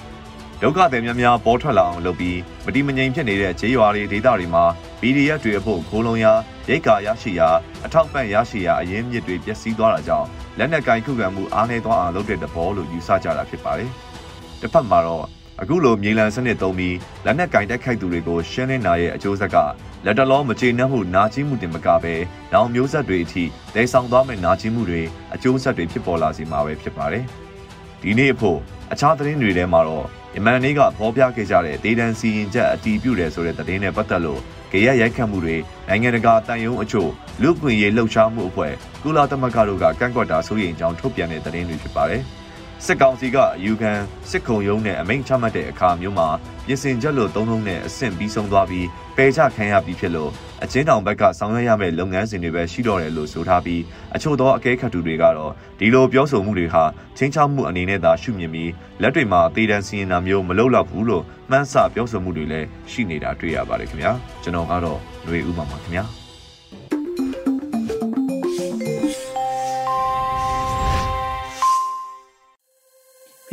[0.61, 4.63] ဒုက္ခတွေများများပေါ်ထွက်လာအောင်လုပ်ပြီးမတိမငြိမ်ဖြစ်နေတဲ့ခြေရွာတွေဒေသတွေမှာ
[5.01, 6.33] PDF တွေအဖို့ခိုးလုံရာ
[6.69, 7.49] ရိတ်ကာရရှိရာ
[7.85, 10.27] အထောက်ပံ့ရရှိရာအရင်းမြစ်တွေပျက်စီးသွားတာကြောင့်
[10.57, 13.91] လက်နက်ကင်ခုခံမှုအားနည်းသွားအောင်လုပ်တဲ့သဘောလို့ယူဆကြတာဖြစ်ပါတယ်။
[14.61, 15.25] တစ်ဖက်မှာတော့
[15.63, 19.57] အခုလိုမြေလံစနစ်သုံးပြီးလက်နက်ကင်တိုက်ခိုက်သူတွေကိုရှင်းလင်းနာရဲ့အကျိုးဆက်က
[20.05, 22.15] လက်တလုံးမကျေနပ်မှုနာကျင်မှုတင်မကပဲ
[22.53, 23.43] နောင်မျိုးဆက်တွေအထိ
[23.75, 25.01] ဒေဆောင်သွားမဲ့နာကျင်မှုတွေ
[25.33, 27.23] အကျိုးဆက်တွေဖြစ်ပေါ်လာစေမှာပဲဖြစ်ပါတယ်။
[28.01, 28.59] ဒီနေ့အဖို့
[28.91, 34.41] အခြားသတင်းတွေထဲမှာတော့ယမန်နေ့ကဖော်ပြခဲ့ကြတဲ့ဒေတန်စီရင်ချက်အတီးပြုတယ်ဆိုတဲ့သတင်းနဲ့ပတ်သက်လို့
[34.71, 37.09] ကြရရိုက်ခတ်မှုတွေနိုင်ငံတကာတန်ယုံအချို့
[37.41, 42.23] လူ့ခွင့်ရေးလှုပ်ရှားမှုအဖွဲ့ကုလသမဂ္ဂတို့ကကန့်ကွက်တာဆိုရင်ကြောင်းထုတ်ပြန်တဲ့သတင်းတွေဖြစ်ပါတယ်။
[42.85, 43.91] စစ်ကောင်စီကအယူခံ
[44.29, 46.27] စစ်ခုံရုံးနဲ့အမိန့်ချမှတ်တဲ့အခါမျိုးမှာ
[46.65, 50.31] ပြင်ဆင်ချက်လို့သုံးလုံးနဲ့အဆင့်ပြီးဆုံးသွားပြီးပယ်ချခံရပြီးဖြစ်လို့
[50.63, 53.81] အချင်းတောင်ဘက်ကဆောင်ရွက်ရမယ့်လုပ်ငန်းစဉ်တွေပဲရှိတော့တယ်လို့ဆိုထားပြီး
[54.15, 56.83] အချို့သောအကဲခတ်သူတွေကတော့ဒီလိုပြောဆိုမှုတွေဟာ
[57.17, 58.71] ချင်းချောက်မှုအနေနဲ့သာရှုမြင်ပြီး
[59.01, 64.11] လက်တွေမှာအသေးတန်းစီရင်တာမျိုးမလုပ်တော့ဘူးလို့မှန်းဆပြောဆိုမှုတွေလည်းရှိနေတာတွေ့ရပါတယ်ခင်ဗျာ
[64.43, 66.20] ကျွန်တော်ကတော့ຫນွေဥပမာခင်ဗျာ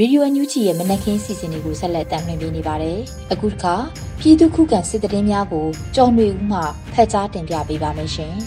[0.00, 2.98] ရေဒီယိုအန်ယူဂျီရဲ့မနက်ခင်းစီစဉ်တွေကိုဆက်လက်တင်ပြနေပါတယ်။
[3.32, 3.74] အခုတစ်ခါ
[4.20, 6.60] ပြည်သူခုခံစစ်တရင်များကိုကြော်နေဦးမှ
[6.92, 8.34] ဖက်ကြားတင်ပြပေးပါမယ်ရှင်။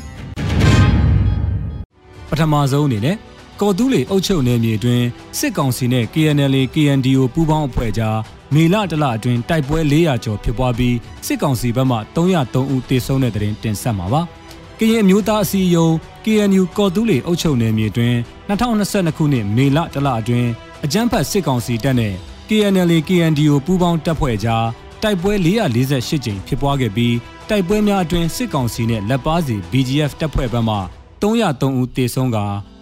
[2.30, 3.18] ပထမဆုံးအနေနဲ့
[3.62, 5.06] ကော်တူးလေအုပ်ချုပ်နယ်မြေအတွင်း
[5.40, 8.18] စစ်ကောင်စီနဲ့ KNL KNDO ပူးပေါင်းအဖွဲ့ကြား
[8.54, 10.96] မေလတလအတွင်းတိုက်ပွဲ400ကျော်ဖြစ်ပွားပြီး
[11.28, 14.22] စစ်ကောင်စီဘက်မှ303ဦးသေဆုံးတဲ့တဲ့တင်တင်ဆက်မှာပါ။
[14.80, 15.94] ကရင်အမျိုးသားအစည်းအရုံး
[16.26, 18.18] KNU ကော်တူးလေအုပ်ချုပ်နယ်မြေအတွင်း
[18.50, 20.50] 2022ခုနှစ်မေလတလအတွင်း
[20.86, 22.16] အကြမ်းဖက်စစ်ကောင်စီတပ်နဲ့
[22.50, 24.66] KNL KNDO ပူးပေါင်းတပ်ဖွဲ့ကြား
[25.04, 27.16] တိုက်ပွဲ448ကြိမ်ဖြစ်ပွားခဲ့ပြီး
[27.50, 30.78] တိုက်ပွဲများအတွင်းစစ်ကောင်စီနဲ့လက်ပါစီ BGF တပ်ဖွဲ့ဘက်မှ
[31.22, 32.40] 303ဦးသေဆုံးက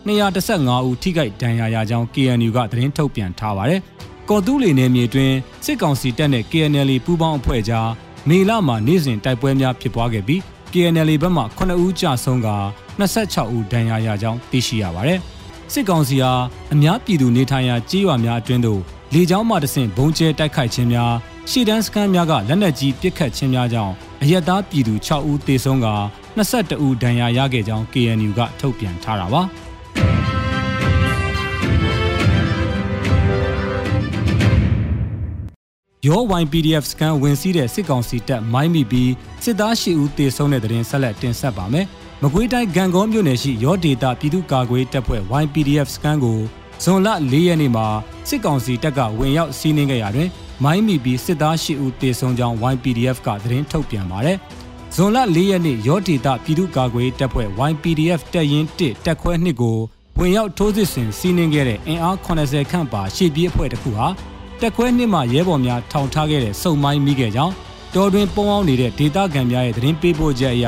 [0.07, 3.81] 215ဦးထိခိုက်ဒဏ်ရာရကြောင်း KNU ကသတင်းထုတ်ပြန်ထားပါတယ်။
[4.29, 5.33] ကော်တူးလီနယ်မြေတွင်
[5.65, 7.89] စစ်ကောင်စီတပ်နဲ့ KNL ပူးပေါင်းအဖွဲ့ကြား
[8.29, 10.41] မေလမှာနေ့စဉ်တိုက်ပွဲများဖြစ်ပွားခဲ့ပြီး
[10.73, 12.49] KNL ဘက်မှ9ဦးကြာဆုံးက
[12.99, 15.21] 26ဦးဒဏ်ရာရကြောင်းသိရှိရပါတယ်။
[15.73, 16.34] စစ်ကောင်စီဟာ
[16.73, 18.82] အများပြည်သူနေထိုင်ရာကြေးရွာများအတွင်းသို့
[19.13, 21.13] လေကြောင်းမှတဆင့်ဘုံကျဲတိုက်ခိုက်ခြင်းများ
[21.49, 25.88] ရှေ့တန်းစခန်းများကလက်နက်ကြီးပစ်ခတ်ခြင်းများကြောင့်အရက်သားပြည်သူ6ဦးသေဆုံးက
[26.38, 29.41] 22ဦးဒဏ်ရာရခဲ့ကြောင်း KNU ကထုတ်ပြန်ထားတာပါ
[36.08, 39.12] ရော YPDF စကန်ဝင်စီးတဲ့စစ်ကောင်စီတပ်မိုင်းမိပြီး
[39.43, 41.88] စစ်သား၈ဦးသေဆုံးတဲ့တဲ့ရင်ဆက်လက်တင်ဆက်ပါမယ်။
[42.23, 46.39] မကွေးတိုင်းဂံကောမြို့နယ်ရှိရောဒေတာပြည်သူ့ကာကွယ်တပ်ဖွဲ့ YPDF စကန်ကို
[46.84, 47.88] ဇွန်လ၄ရက်နေ့မှာ
[48.29, 50.29] စစ်ကောင်စီတပ်ကဝင်ရောက်စီးနင်းခဲ့ရာတွင်
[50.63, 54.38] မိုင်းမီပြီးစစ်သား၈ဦးတေဆုံးကြောင်း YPDF ကသတင်းထုတ်ပြန်ပါတယ်။
[54.95, 59.77] ဇွန်လ၄ရက်နေ့ရောဒေတာပြည်သူ့ကာကွယ်တပ်ဖွဲ့ YPDF တပ်ရင်း1တပ်ခွဲ2ကို
[60.17, 64.08] ဝင်ရောက်ထိုးစစ်ဆင်စီးနင်းခဲ့တဲ့အင်အား80ခန့်ပါရှေ့ပြေးအဖွဲ့တစ်ခုဟာ
[64.62, 67.53] တက်ခွဲနှစ်မှရဲဘော်များထောင်ထားခဲ့တဲ့စုံမိုင်းမိခဲ့ကြောင်း
[67.95, 70.67] တော်တွင်ပုံအောင်နေတဲ့ဒေတာခံများရဲ့သတင်းပေးပို့ချက်အရ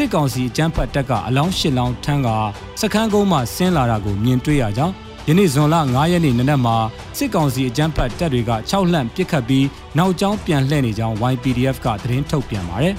[0.04, 2.28] စ်ကောင်စီအကြမ်းဖက်တပ်ကအလောင်းရှစ်လောင်းထမ်းက
[2.80, 4.94] စခန်းကုန်းမှဆင်းလာတာကိုမြင်တွေ့ရကြောင်း
[5.28, 6.76] ယနေ့ဇွန်လ9ရက်နေ့နနက်မှာ
[7.18, 9.66] စစ်ကောင်စီအကြမ်းဖက်တပ်တွေက6လှန့်ပစ်ခတ်ပြီး
[9.98, 12.94] နောက်ကျောင်းပြန်လှည့်နေကြောင်း YPDF ကသတင်းထုတ်ပြန်ပါတယ်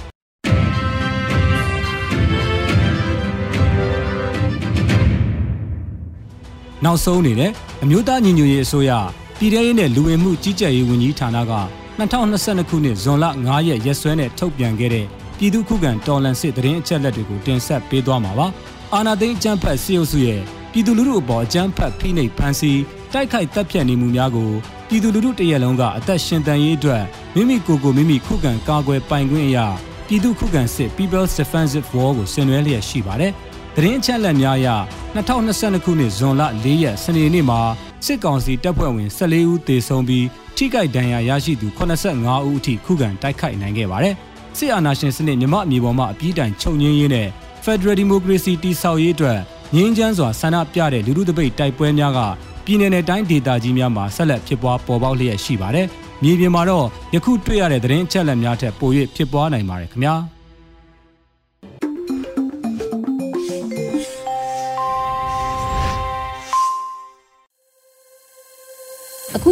[6.85, 7.51] နောက်ဆုံးအနေနဲ့
[7.83, 8.91] အမျိုးသားညီညွတ်ရေးအစိုးရ
[9.39, 11.53] ပြည်ထရေးနဲ့လူဝင်မှုကြီးကြပ်ရေးဝန်ကြီးဌာနက
[11.99, 15.07] 2022ခုနှစ်ဇွန်လ9ရက်ရက်စွဲနဲ့ထုတ်ပြန်ခဲ့တဲ့
[15.41, 18.47] ပြည်သူခုခံတော်လှန်စစ်တရင်အချက်လက်တွေကိုတင်ဆက်ပေးသွားမှာပါ။
[18.93, 22.81] အာနာသိန်းအကြမ်းဖက်စစ်အုပ်စုရဲ့ပြည်သူလူထုအပေါ်အကြမ်းဖက်ဖိနှိပ်ဖန်ဆီး
[23.13, 24.51] တိုက်ခိုက်တပ်ဖြတ်နေမှုများကို
[24.87, 27.03] ပြည်သူလူထုတရက်လုံးကအသက်ရှင်တန်ရေးအတွက်
[27.35, 29.67] မိမိကိုယ်ကိုမိမိခုခံကာကွယ်ပိုင်ခွင့်အရာ
[30.07, 33.31] ပြည်သူခုခံစစ် People's Defensive War ကိုဆင်နွှဲလျက်ရှိပါတယ်။
[33.75, 34.69] တရင်အချက်လက်များအရ
[35.15, 37.59] 2022ခုနှစ်ဇွန်လ4ရက်စနေနေ့မှာ
[38.05, 40.25] စစ်ကောင်စီတပ်ဖွဲ့ဝင်14ဦးသေဆုံးပြီး
[40.57, 44.15] ထိခိုက်ဒဏ်ရာရရှိသူ85ဦးအထိခုခံတိုက်ခိုက်နိုင်ခဲ့ပါတယ်။
[44.59, 47.27] စစ်အာဏာရှင်စနစ်မြမအမြေပေါ်မှာအပြည့်တိုင်ချုပ်ငင်းရေးနဲ့
[47.63, 49.39] Federal Democracy တည်ဆောက်ရေးအတွက်
[49.75, 52.19] ငြင်းချမ်းစွာဆန္ဒပြတဲ့လူထုတပိတ်တိုက်ပွဲများက
[52.65, 55.87] ပြည်내နဲ့တိုင်းဒေသကြီးများမှာဆက်လက်ဖြစ်ပွားပေါ်ပေါက်လျက်ရှိပါတယ်။
[56.23, 60.15] မြေပြင်မှာတော့ယခုတွေ့ရတဲ့သတင်းအချက်အလက်များထက်ပို၍ဖြစ်ပွားနိုင်ပါတယ်ခင်ဗျာ။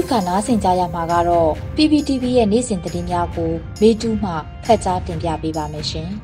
[0.07, 4.31] ခုခါနားဆင်ကြရမှာကတော့ PPTV ရဲ့နေ့စဉ်သတင်းများကို မေတူးမှ
[4.65, 6.09] ဖတ်ကြားတင်ပြပေးပါမယ်ရှင်။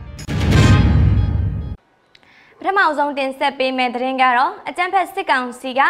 [2.60, 5.82] ပထမအဆုံးတင်ဆက်ပေးမယ့်သတင်းကတော့အကြံဖက်စစ်ကောင်စီက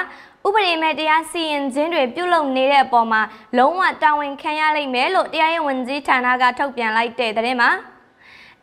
[0.45, 3.21] ဥပဒေမဲ့တရားစီရင်ခြင်းတွေပြုလုပ်နေတဲ့အပေါ်မှာ
[3.57, 7.69] လုံးဝတာဝန်ခံရလိမ့်မယ်လို့တရားရေးဝန်ကြီးဌာနကထုတ်ပြန်လိုက်တဲ့သတင်းမှာ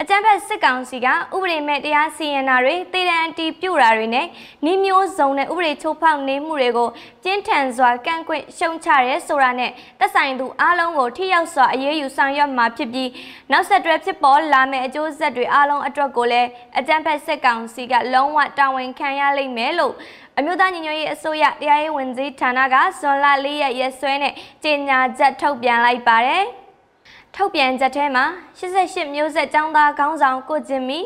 [0.02, 4.26] အကြမ်းဖက်စစ်ကောင်စီကဥပဒေမဲ့တရားစီရင်တာတွေတေတံအတီးပြူတာတွေနဲ့
[4.64, 6.88] နှီးမျိုးစုံနဲ့ဥပဒေချိုးဖောက်နေမှုတွေကို
[7.22, 13.10] ပြင်းထန်စွာကန့်ကွက်ရှုံချရဲဆိုတာနဲ့သက်ဆိုင်သူအားလုံးကိုထိရောက်စွာအရေးယူဆောင်ရွက်မှာဖြစ်ပြီး
[13.52, 19.94] နောက်ဆက်တွဲဖြစ်ပေါ်လာမယ့်အကျိုးဆက်တွေအားလုံးအတွက်ကိုလည်းအကြမ်းဖက်စစ်ကောင်စီကလုံးဝတာဝန်ခံရလိမ့်မယ်လို့
[20.38, 24.34] အမျိုးသားညီညွတ်ရေးအစိုးရတရားရေးဝန်ကြီးဌာနကဇွန်လ၄ရက်ရက်စွဲနဲ့
[24.64, 26.46] ကြေညာချက်ထုတ်ပြန်လိုက်ပါတယ်။
[27.34, 28.24] ထုတ်ပြန်ချက်ထဲမှာ
[28.58, 31.00] 88မျိုးဆက်ចောင်းသားခေါင်းဆောင်ကိုကျင်မီ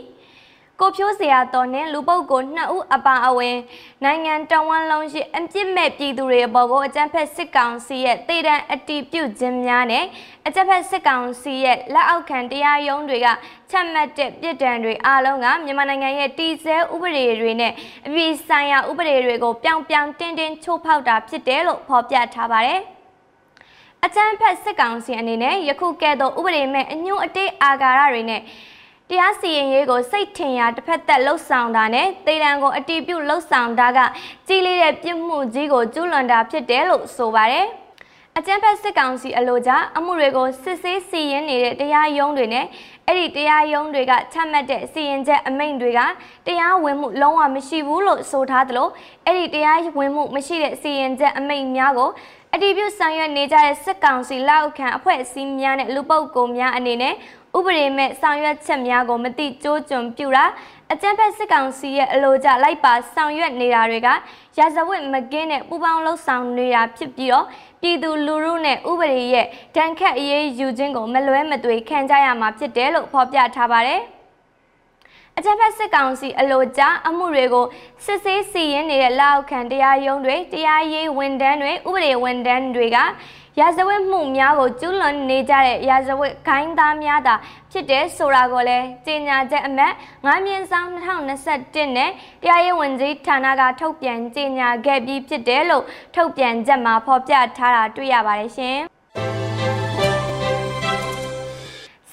[0.80, 3.56] ကိုဖြိုးစရာတော်နဲ့လူပုတ်ကိုနှစ်ဦးအပါအဝင်
[4.04, 10.04] နိုင်ငံတော်ဝန်လုံးရှိအပြစ်မဲ့ပြည်သူတွေအပေါ်ကိုအကြမ်းဖက်စစ်ကောင်စီရဲ့တေတံအတီးပြုတ်ခြင်းများနဲ့
[10.46, 13.28] အကြမ်းဖက်စစ်ကောင်စီရဲ့လက်အောက်ခံတရားရုံးတွေက
[13.70, 17.72] ချက်မှတ်တဲ့ပြစ်ဒဏ်တွေအလုံးကမြန်မာနိုင်ငံရဲ့တည်ဆဲဥပဒေတွေနဲ့
[18.06, 22.82] အပြည်ဆိုင်ရာဥပဒေတွေကိုပြောင်းပြောင်းတင်းတင်းချိုးဖောက်တာဖြစ်တယ်လို့ဖော်ပြထားပါတယ်။
[24.06, 28.40] အကြမ်းဖက်စစ်ကောင်စီအနေနဲ့ယခုကဲ့သို့ဥပဒေမဲ့အညွန့်အတေးအာဃာရတွေနဲ့
[29.08, 33.98] တရားစီရင်ရေးကိုစိတ်ထင်ရာတစ်ဖက်သက်လှုပ်ဆောင်တာနဲ့တေတံကိုအတီးပြုတ်လှုပ်ဆောင်တာက
[34.48, 37.66] ကြီးလေးတဲ့ပြစ်မှုကြီးကိုကျူးလွန်တာဖြစ်တယ်လို့ဆိုပါတယ်
[38.38, 42.66] အကြမ်းဖက်စစ်ကောင်စီအလို့ကြအမှုတွေကိုစစ်ဆေးစီရင်နေတဲ့တရားရုံးတွေနဲ့
[43.06, 46.00] အဲ့ဒီတရားရုံးတွေကချမှတ်တဲ့စီရင်ချက်အမိန့်တွေက
[46.46, 48.88] တရားဝင်မှုလုံးဝမရှိဘူးလို့ဆိုထားသလို
[49.26, 52.10] အဲ့ဒီတရားဝင်မှုမရှိတဲ့စီရင်ချက်အမိန့်များကို
[52.56, 57.14] အတည်ပြုဆောင်ရွက်နေကြတဲ့စစ်ကောင်စီလက်အောက်ခံအဖွဲ့အစည်းများနဲ့လူပုတ်ကိုများအနေနဲ့
[57.58, 60.44] ဥပဒေမဲ့ဆောင်ရွက်ချက်များကိုမတိကျိုးကျွံပြူတာ
[60.92, 64.08] အကြမ်းဖက်စစ်ကောင်စီရဲ့အလိုကျလိုက်ပါဆောင်ရွက်နေတာတွေက
[64.58, 67.46] ရာဇဝတ်မကင်းတဲ့ပူပေါင်းလှုပ်ဆောင်နေတာဖြစ်ပြီးတော့
[67.80, 74.02] ပြည်သူလူထုနဲ့ဥပဒေရဲ့တန်ခတ်အရေးယူခြင်းကိုမလွဲမသွေခံကြရမှာဖြစ်တယ်လို့ဖော်ပြထားပါတယ်။
[75.38, 77.66] အကြမ်းဖက်စစ်ကောင်စီအလို့ကြားအမှုတွေကို
[78.04, 82.98] စစ်ဆေးစီရင်နေတဲ့လောက်ခံတရားရုံးတွေတရားရေးဝန်ထမ်းတွေဥပဒေဝန်ထမ်းတွေက
[83.60, 87.34] ရာဇဝတ်မှုများကိုကျူးလွန်နေကြတဲ့ရာဇဝတ်ခိုင်းသားများသာ
[87.72, 89.92] ဖြစ်တဲ့ဆိုတာကိုလည်းကြေညာချက်အမတ်
[90.24, 92.10] 9မြင်းဆောင်2021နဲ့
[92.42, 98.80] တရားရေးဝန်ကြီးဌာနကထုတ်ပြန်ကြေညာခဲ့ပြီးဖြစ်တယ်လို့ထုတ်ပြန်ချက်မှာဖော်ပြထားတာတွေ့ရပါတယ်ရှင်။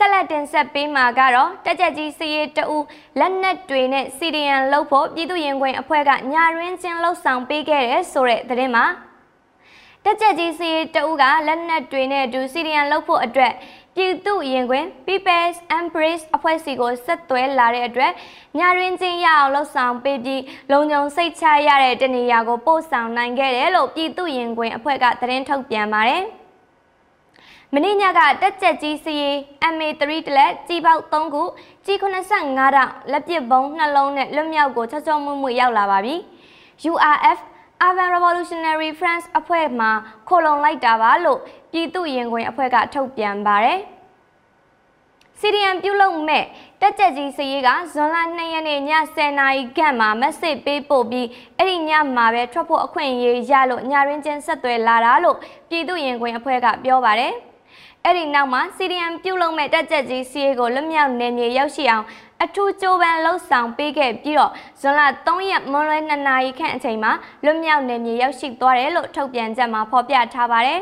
[0.04, 2.78] ဆက်လက်တင်ဆက်ပေးမှာကတော့တက်ကြကြီးစီရီတူ
[3.20, 8.86] လက်နက်တွေနဲ့စီဒီယန်လှုပ်ဖို့ပြည်သူရင်ခွင်အဖွဲ့ကညာရင်းချင်းလှုပ်ဆောင်ပေးခဲ့တဲ့ဆိုတဲ့သတင်းမှာ
[10.04, 13.54] တက်ကြကြီးစီရီတူကလက်နက်တွေနဲ့အတူစီဒီယန်လှုပ်ဖို့အတွက်
[13.96, 18.12] ပြည်သူရင်ခွင် People's Embrace အဖွဲ့စီကိုဆက်သွဲလာတဲ့အတွက်
[18.58, 26.26] ညာရင်းချင်းရအောင်လှုပ်ဆောင်ပေးပြီးလုံခြုံစိတ်ချရတဲ့တနေရာကိုပို့ဆောင်နိုင်ခဲ့တယ်လို့ပြည်သူရင်ခွင်အဖွဲ့ကသတင်းထုတ်ပြန်ပါတယ်။
[27.76, 29.32] မင်းညကတက်ကြက်ကြီးစီရီ
[29.74, 31.44] MA3 တလက်ကြီးပေါက်3ခု
[31.86, 36.16] ကြီး85တောင်လက်ပစ်ဘုံနှလုံးနဲ့လွတ်မြောက်ကိုချောချောမွမွရောက်လာပါပြီ
[36.92, 37.40] URF
[37.88, 39.88] Urban Revolutionary France အဖွဲ့မှ
[40.28, 41.40] ခိုလုံလိုက်တာပါလို့
[41.72, 43.80] ပြည်သူရင်ခွင်အဖွဲ့ကထုတ်ပြန်ပါတယ်
[45.40, 46.46] စီရီယံပြုလုပ်မဲ့
[46.82, 48.82] တက်ကြက်ကြီးစရေးကဇွန်လ2ရက်နေ့ည
[49.16, 55.38] 10:00နာရီခန့်မှာမက်ဆေ့ပေးပို့ပြီးအဲ့ဒီညမှာပဲထွက်ဖို့အခွင့်အရေးရလို့ညရင်းချင်းဆက်သွယ်လာတာလို့
[55.70, 57.36] ပြည်သူရင်ခွင်အဖွဲ့ကပြောပါတယ်။
[58.06, 62.06] အဲ့ဒီနောက်မှာ CDM ပြုတ်လုံးမဲ့တက်ကြက်ကြီး CA ကိုလွတ်မြောက်နေမြေရောက်ရှိအောင်
[62.44, 67.12] အထူးကြိုးပမ်းလှုပ်ဆောင်ပေးခဲ့ပြီးတော့ဇွန်လ3ရက်မွန်းလွဲ2နာရီခန့်အချိန်မှာ
[67.46, 70.82] လွတ်မြောက်နေမြေရောက်ရှိသွားတယ်လို့ထုတ်ပြန်ချက်မှာဖော်ပြထားပါတယ်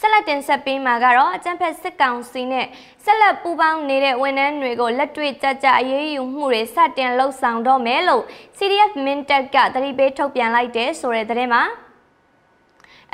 [0.00, 2.66] ဆက်လက်တင်ဆက်ပေးမှာကတော့အကြံဖက်စစ်ကောင်စီနဲ့
[3.04, 8.22] ဆက်လက်ပူးပေါင်းနေတဲ့ဝန်ထမ်းတွေကိုလက်တွေ့ကြကြအရေးယူမှုတွေစတင်လှုပ်ဆောင်တော့မယ်လို့
[8.56, 11.64] CDF Mintek ကသတိပေးထုတ်ပြန်လိုက်တဲ့ဆိုတဲ့သတင်းမှာ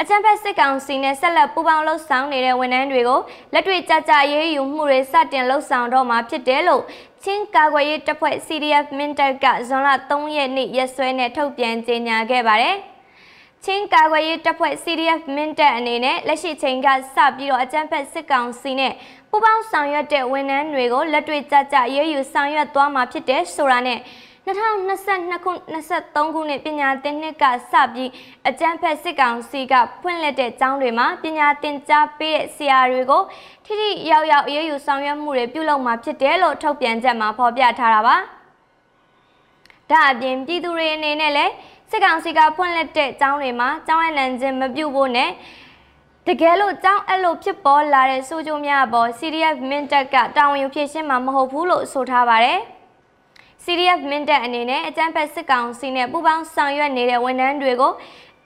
[0.00, 3.20] အကြံဖက်စစ်ကောင်စီနဲ့ဆက်လက်ပူးပေါင်းလှုပ်ဆောင်နေတဲ့ဝန်ထမ်းတွေကို
[3.52, 6.82] လက်တွေ့ကြကြရေးယူမှုတွေစတင်လှုပ်ဆောင်တော့မှာဖြစ်တယ်လို့
[7.24, 12.76] ချင်းကာကွယ်ရေးတပ်ဖွဲ့ CDF Minter ကဇွန်လ3ရက်နေ့ရက်စွဲနဲ့ထုတ်ပြန်ကြေညာခဲ့ပါတယ်။
[13.64, 18.92] ချင်းကာကွယ်ရေးတပ်ဖွဲ့ CDF Minter အနေနဲ့လက်ရှိချိန်ကစပြီးတော့အကြံဖက်စစ်ကောင်စီနဲ့
[19.30, 23.98] ပူးပေါင်းဆောင်ရွက်တဲ့ဝန်ထမ်းတွေကိုလက်တွေ့ကြကြရေးယူဆောင်ရွက်သွားမှာဖြစ်တယ်ဆိုတာနဲ့
[24.46, 25.52] 2022ခု
[25.90, 28.10] 23ခုနှစ်ပညာသင်နှစ်ကစပြီး
[28.48, 33.22] အကြမ်းဖက်စစ်ကောင်စီကဖွင့်လှစ်တဲ့ကျောင်းတွေမှာပညာသင်ကြားပေးတဲ့ဆရာတွေကို
[33.64, 38.16] ထိထိရောက်ရောက်အရေးယူဆောင်ရွက်မှုတွေပြုလုပ်မှာဖြစ်တယ်လို့ထုတ်ပြန်ချက်မှာဖော်ပြထားတာပါ။
[39.90, 41.52] ဒါအပြင်ပြည်သူတွေအနေနဲ့လည်း
[41.90, 45.30] စစ်ကောင်စီကဖွင့်လှစ်တဲ့ကျောင်းတွေမှာကျောင်းအနှံခြင်းမပြုဖို့နဲ့
[46.26, 52.60] တကယ်လို့ကျောင်းအဲ့လိုဖြစ်ပေါ်လာတဲ့ဆိုးကျိုးများအပေါ် CDF Mintek ကတာဝန်ယူဖြည့်ရှင်းမှာမဟုတ်ဘူးလို့ဆိုထားပါတယ်။
[53.64, 57.92] CDF မင်းတပ်အနေနဲ့အကြမ်းဖက်စစ်ကောင်စီနဲ့ပူးပေါင်းဆောင်ရွက်နေတဲ့ဝန်ထမ်းတွေကို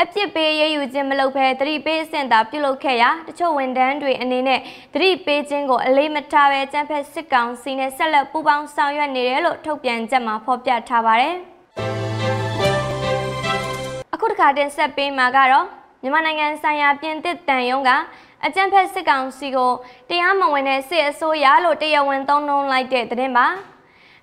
[0.03, 4.61] အပြစ်ပေးရေးယူခြင်းမလုပ်ဘဲသတိပေးအဆင့်သာပြုလုပ်ခဲ့ရာတချို့ဝန်ထမ်းတွေအနေနဲ့
[4.95, 11.35] သတိပေးခြင်းကိုအလေးမထားဘဲကျန်းဖက်စစ်ကောင်စီနဲ့ဆက်လက်ပူးပေါင်းဆောင်ရွက်နေတယ်လို့ထုတ်ပြန်ချက်မှာဖော်ပြထားပါတယ်။
[14.15, 15.67] အခုတစ်ခါတင်ဆက်ပေးမှာကတော့
[16.03, 17.97] မြန်မာနိုင်ငံဆိုင်ရာပြင်သစ်တန်ယုံကအ
[18.47, 19.73] အကြံဖက်စစ်ကောင်စီကို
[20.09, 23.47] တရားမဝင်တဲ့စစ်အစိုးရလို့တရားဝင်သုံးနှုန်းလိုက်တဲ့သတင်းပါ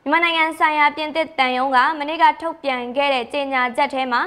[0.09, 4.21] မြန်မာနိုင်ငံဆိုင်ရာပြင်သစ်တန်ယုံကမနေ့ကထုတ်ပြန်ခဲ့တဲ့ကြေညာချက်ထဲမှာ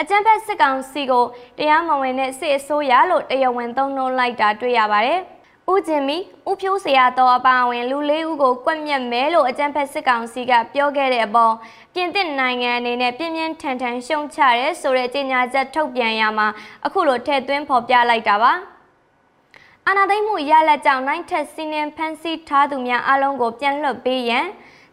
[0.00, 1.24] အကြံဖက်စစ်ကောင်စီကို
[1.58, 5.20] တရားမဝင်တဲ့စစ်အစိုးရလို့တရားဝင်သုံးနှုန်းလိုက်တာတွေ့ရပါတယ်။
[5.72, 6.16] ဦးကျင်မီ
[6.48, 11.54] ဦးဖြိုးစရာတော်အပါအဝင်လူလေးဦးကိုကွက်မြက်မဲလို့အကြံဖက်စစ်ကောင်စီကပြောခဲ့တဲ့အပေါ်
[11.94, 16.48] ပြင်သစ်နိုင်ငံအနေနဲ့ပြင်းပြင်းထန်ထန်ရှုံချရဲဆိုတဲ့ကြေညာချက်ထုတ်ပြန်ရမှာ
[16.86, 18.52] အခုလိုထည့်သွင်းဖော်ပြလိုက်တာပါ
[19.86, 24.46] အာနာသိမ့်မှုရလက်ကြောင့်နိုင်ထက်စီနင်ဖန်စီထားသူများအလုံးကိုပြန်လွှတ်ပေးရန်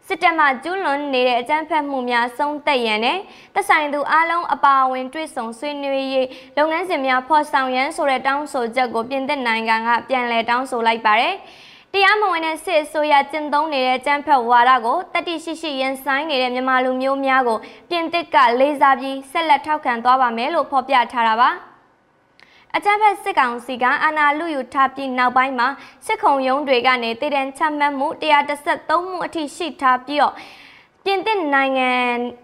[0.07, 3.17] စစ်တပ်မှကျူးလွန်နေတဲ့အကြမ်းဖက်မှုများဆုံးသက်ရန်နဲ့
[3.53, 11.35] သက်ဆိုင်သူအလုံးအပါအဝင်တွေ့ဆုံဆွေးနွေးရေးလုပ်ငန်းစဉ်များဖော်ဆောင်ရန်ဆိုတဲ့တောင်းဆိုချက်ကိုပြင်သစ်နိုင်ငံကပြန်လည်တောင်းဆိုလိုက်ပါတယ်။
[11.93, 17.57] တရားမဝင်တဲ့စစ်အစိုးရကျင့်သုံးနေတဲ့ကြမ်းဖက်ဝါဒကိုတတိရှိရှိရင်ဆိုင်နေတဲ့မြန်မာလူမျိုးများကို
[17.89, 21.51] ပြင်သစ်ကလေးစားပြီးဆက်လက်ထောက်ခံသွားပါမယ်လို့ဖော်ပြထားတာပါ။
[22.79, 25.67] အကြမ်းဖက်စစ်ကောင်စီကအာဏာလုယူထားပြီးနောက်ပိုင်းမှာ
[26.05, 30.33] စစ်ခုံရုံးတွေကနေတည်တံချမှတ်မှု133မှုအထိရှိထားပြီးတော့
[31.03, 31.91] ပြင်သစ်နိုင်ငံ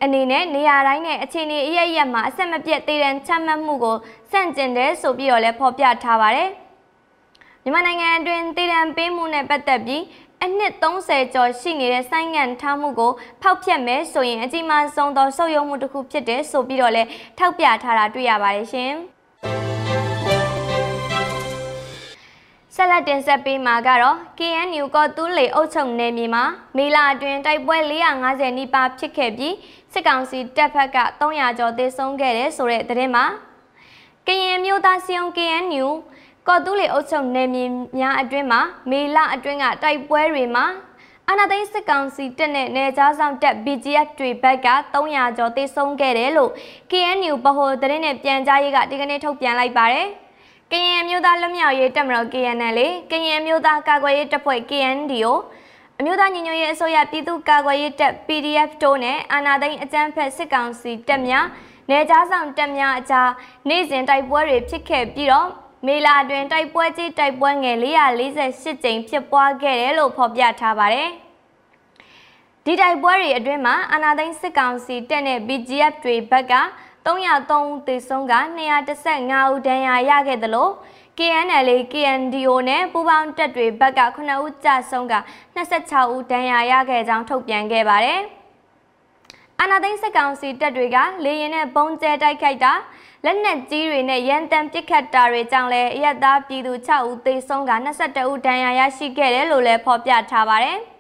[0.04, 3.98] အနေနဲ့နေရာတိုင်းနဲ့အခြေအနေအရရက်မှာအဆက်မပြတ်တည်တံချမှတ်မှုကို
[4.32, 6.50] စန့်ကျင်တယ်ဆိုပြီးတော့လည်းဖော်ပြထားပါတယ်။
[7.64, 10.04] မြန်မာနိုင်ငံအတွင်းတည်တံပေးမှုနဲ့ပတ်သက်ပြီး
[10.44, 18.94] အနှစ်30ကျော်ရှိနေတဲ့ဆိုင်းငံ့ထားမှုကိုဖောက်ဖျက်မယ်ဆိုရင်အကြီးမားဆုံးသောဆုပ်ယုံမှုတစ်ခုဖြစ်တယ်ဆိုပြီးတော့လည်းထောက်ပြထားတာတွေ့ရပါတယ်ရှင်။
[22.76, 26.44] ဆက်လက်တင်ဆက်ပေးမှာကတော့ KNU ကောတူးလေအုပ်ချုပ်နယ်မြေမှာ
[26.78, 27.78] မေလအတွင်းတိုက်ပွဲ
[28.18, 29.56] 450နီးပါးဖြစ်ခဲ့ပြီး
[29.94, 33.26] စစ်ကောင်စီတပ်ဖက်က300ကျော်သေဆုံးခဲ့တဲ့ဆိုတဲ့သတင်းမှာ
[34.28, 35.88] ကရင်မျိုးသားစီယုံ KNU
[36.48, 37.66] ကောတူးလေအုပ်ချုပ်နယ်မြေ
[37.98, 40.66] များအတွင်းမှာမေလအတွင်းကတိုက်ပွဲတွေမှာ
[41.30, 46.52] အနာသိန်းစစ်ကောင်စီတပ်နဲ့နေကြားဆောင်တပ် BGF တွေဘက်က300ကျော်သေဆုံးခဲ့တယ်လို့
[46.92, 50.10] KNU ဗဟိုသတင်းနဲ့ပြန်ကြားရေးကဒီကနေ့ထုတ်ပြန်လိုက်ပါတယ်။
[50.72, 52.80] ကရင်မျိုးသားလွတ်မြောက်ရေးတပ်မတော် KNL
[53.12, 55.32] ကရင်မျိုးသားကာကွယ်ရေးတပ်ဖွဲ့ KNDO
[56.00, 61.46] အမျိုးသားညီညွတ်ရေးအစိုးရပြည်သူ့ကာကွယ်ရေးတပ် PDF တို့နဲ့အာဏာသိမ်းအကြမ်းဖက်စစ်ကောင်စီတပ်များ
[61.90, 63.30] နေကြားဆောင်တပ်များအကြား
[63.70, 65.50] နေ့စဉ်တိုက်ပွဲတွေဖြစ်ခဲ့ပြီးတော့
[65.88, 71.10] မေလာတွင်တိုက်ပွဲကြီးတိုက်ပွဲငယ်448ကြိမ်ဖြစ်ပွားခဲ့တယ်လို့ဖော်ပြထားပါတယ်။
[72.66, 76.56] ဒီတိုက်ပွဲတွေအတွင်းမှာအာဏာသိမ်းစစ်ကောင်စီတပ်နဲ့ BGF တွေဘက်က
[77.06, 78.34] 303ဦးသေဆုံးက
[78.98, 80.70] 215ဦးဒဏ်ရာရခဲ့သလို
[81.18, 85.16] KNL KNDO နဲ့ပူးပေါင်းတပ်တွေဘက်က9ဦးကြာဆုံးက
[85.56, 88.20] 26ဦးဒဏ်ရာရခဲ့ကြောင်းထုတ်ပြန်ခဲ့ပါတယ်။
[89.60, 92.74] အာနာသိန်းစကောင်စီတပ်တွေကလေရင်နဲ့ပုံကျဲတိုက်ခိုက်တာ
[93.26, 100.80] လက်နက်ကြီးတွေနဲ့ရန်တမ်းပစ်ခတ်တာတွေကြောင့်လည်းအရက်သားပြည်သူ6ဦးသေဆုံးက22ဦးဒဏ်ရာရရှိခဲ့တယ်လို့လည်းဖော်ပြထားပါတယ်။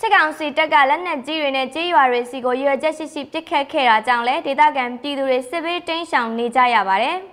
[0.00, 7.16] စစ်ကောင်စီတပ်ကလက်နက်ကြီးတွေနဲ့ကြေးရွာတွေစီကိုရွေချက်ရှိရှိပစ်ခတ်ခဲ့တာကြောင့်လည်းဒေသခံပြည်သူတွေစစ်ဘေးတင်းရှောင်နေကြရပါတယ်။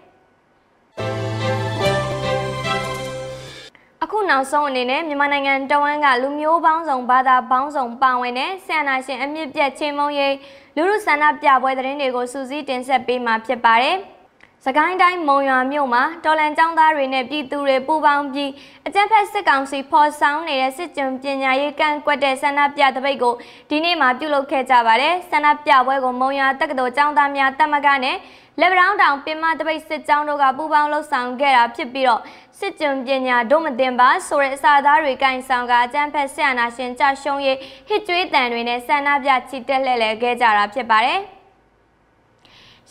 [4.04, 10.36] အခုနောက်ဆုံးအနေနဲ့မြန်မာနိုင်ငံတဝန်းကလူမျိုးပေါင်းစုံဘာသာပေါင်းစုံပါဝင်တဲ့ဆန္ဒရှင်အမြင့်ပြတ်ချင်းမုံရိပ်
[10.76, 13.98] လူလူဆန္ဒပြပွဲသတင်းတွေကိုစူးစီးတင်ဆက်ပေးမှာဖြစ်ပါတယ်။
[14.68, 18.52] စကိုင်းတိုင်းမုံရွာမြို့မှာတော်လန်ကျောင်းသားတွေနဲ့ပြည်သူတွေပူးပေါင်းပြီး
[18.88, 23.34] အကြမ်းဖက်စစ်ကောင်စီဖော်ဆောင်နေတဲ့စစ်ကြုံပညာရေးကန့်ကွက်တဲ့ဆန္ဒပြတပိတ်ကို
[23.70, 28.18] ဒီနေ့မှပြုလုပ်ခဲ့ကြပါတယ်ဆန္ဒပြပွဲကိုမုံရွာတက္ကသိုလ်ကျောင်းသားများတက်မကနဲ့
[28.60, 32.22] လက်ဗရောင်းတောင်ပင်မတပိတ်စစ်ကြောင်းတို့ကပူးပေါင်းလှုပ်ဆောင်ခဲ့တာဖြစ်ပြီးတော့
[32.60, 41.20] စစ်ကြုံပညာဒုမတင်ပါဆိုတဲ့အစာသားတွေကင်ဆောင်ကအကြမ်းဖက်ဆရာနာရှင်ကြရှုံးရေးဟစ်ကြွေးတန်တွေနဲ့ဆန္ဒပြချီတက်လှည့်လည်ခဲ့ကြတာဖြစ်ပါတယ်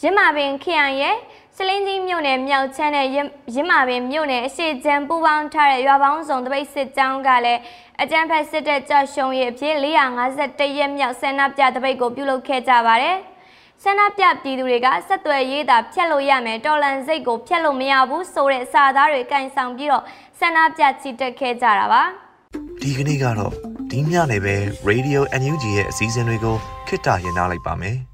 [0.01, 1.17] ရင်းမာပင်ခရိုင်ရဲ့
[1.59, 7.61] စလင်းကြီးမြို့နယ်မြောက်ချမ်းနဲ့ရင်းမာပင်မြို့နယ်အရှိချမ်းပူပေါင်းထားတဲ့ရွာပေါင်းစုံတပိတ်စစ်ကြောင်းကလည်း
[8.03, 13.17] အကြမ်းဖက်စစ်တပ်ကြောက်ရှုံးရေးအဖြစ်451ရက်မြောက်ဆန္ဒပြတပိတ်ကိုပြုလုပ်ခဲ့ကြပါတယ်။
[13.83, 20.05] ဆန္ဒပြပြည်သူတွေကဆက်သွယ်ရေးတာဖျက်လို့ရမယ်တော်လန်စိတ်ကိုဖျက်လို့မရဘူးဆိုတဲ့စာသားတွေကင်ဆောင်ပြီးတော့
[20.41, 22.03] ဆန္ဒပြချီတက်ခဲ့ကြတာပါ။
[22.83, 23.53] ဒီကနေ့ကတော့
[23.91, 24.55] ဒီညနေပဲ
[24.91, 27.99] Radio NUG ရဲ့အစည်းအဝေးတွေကိုခਿੱတရရနိုင်ပါမယ်။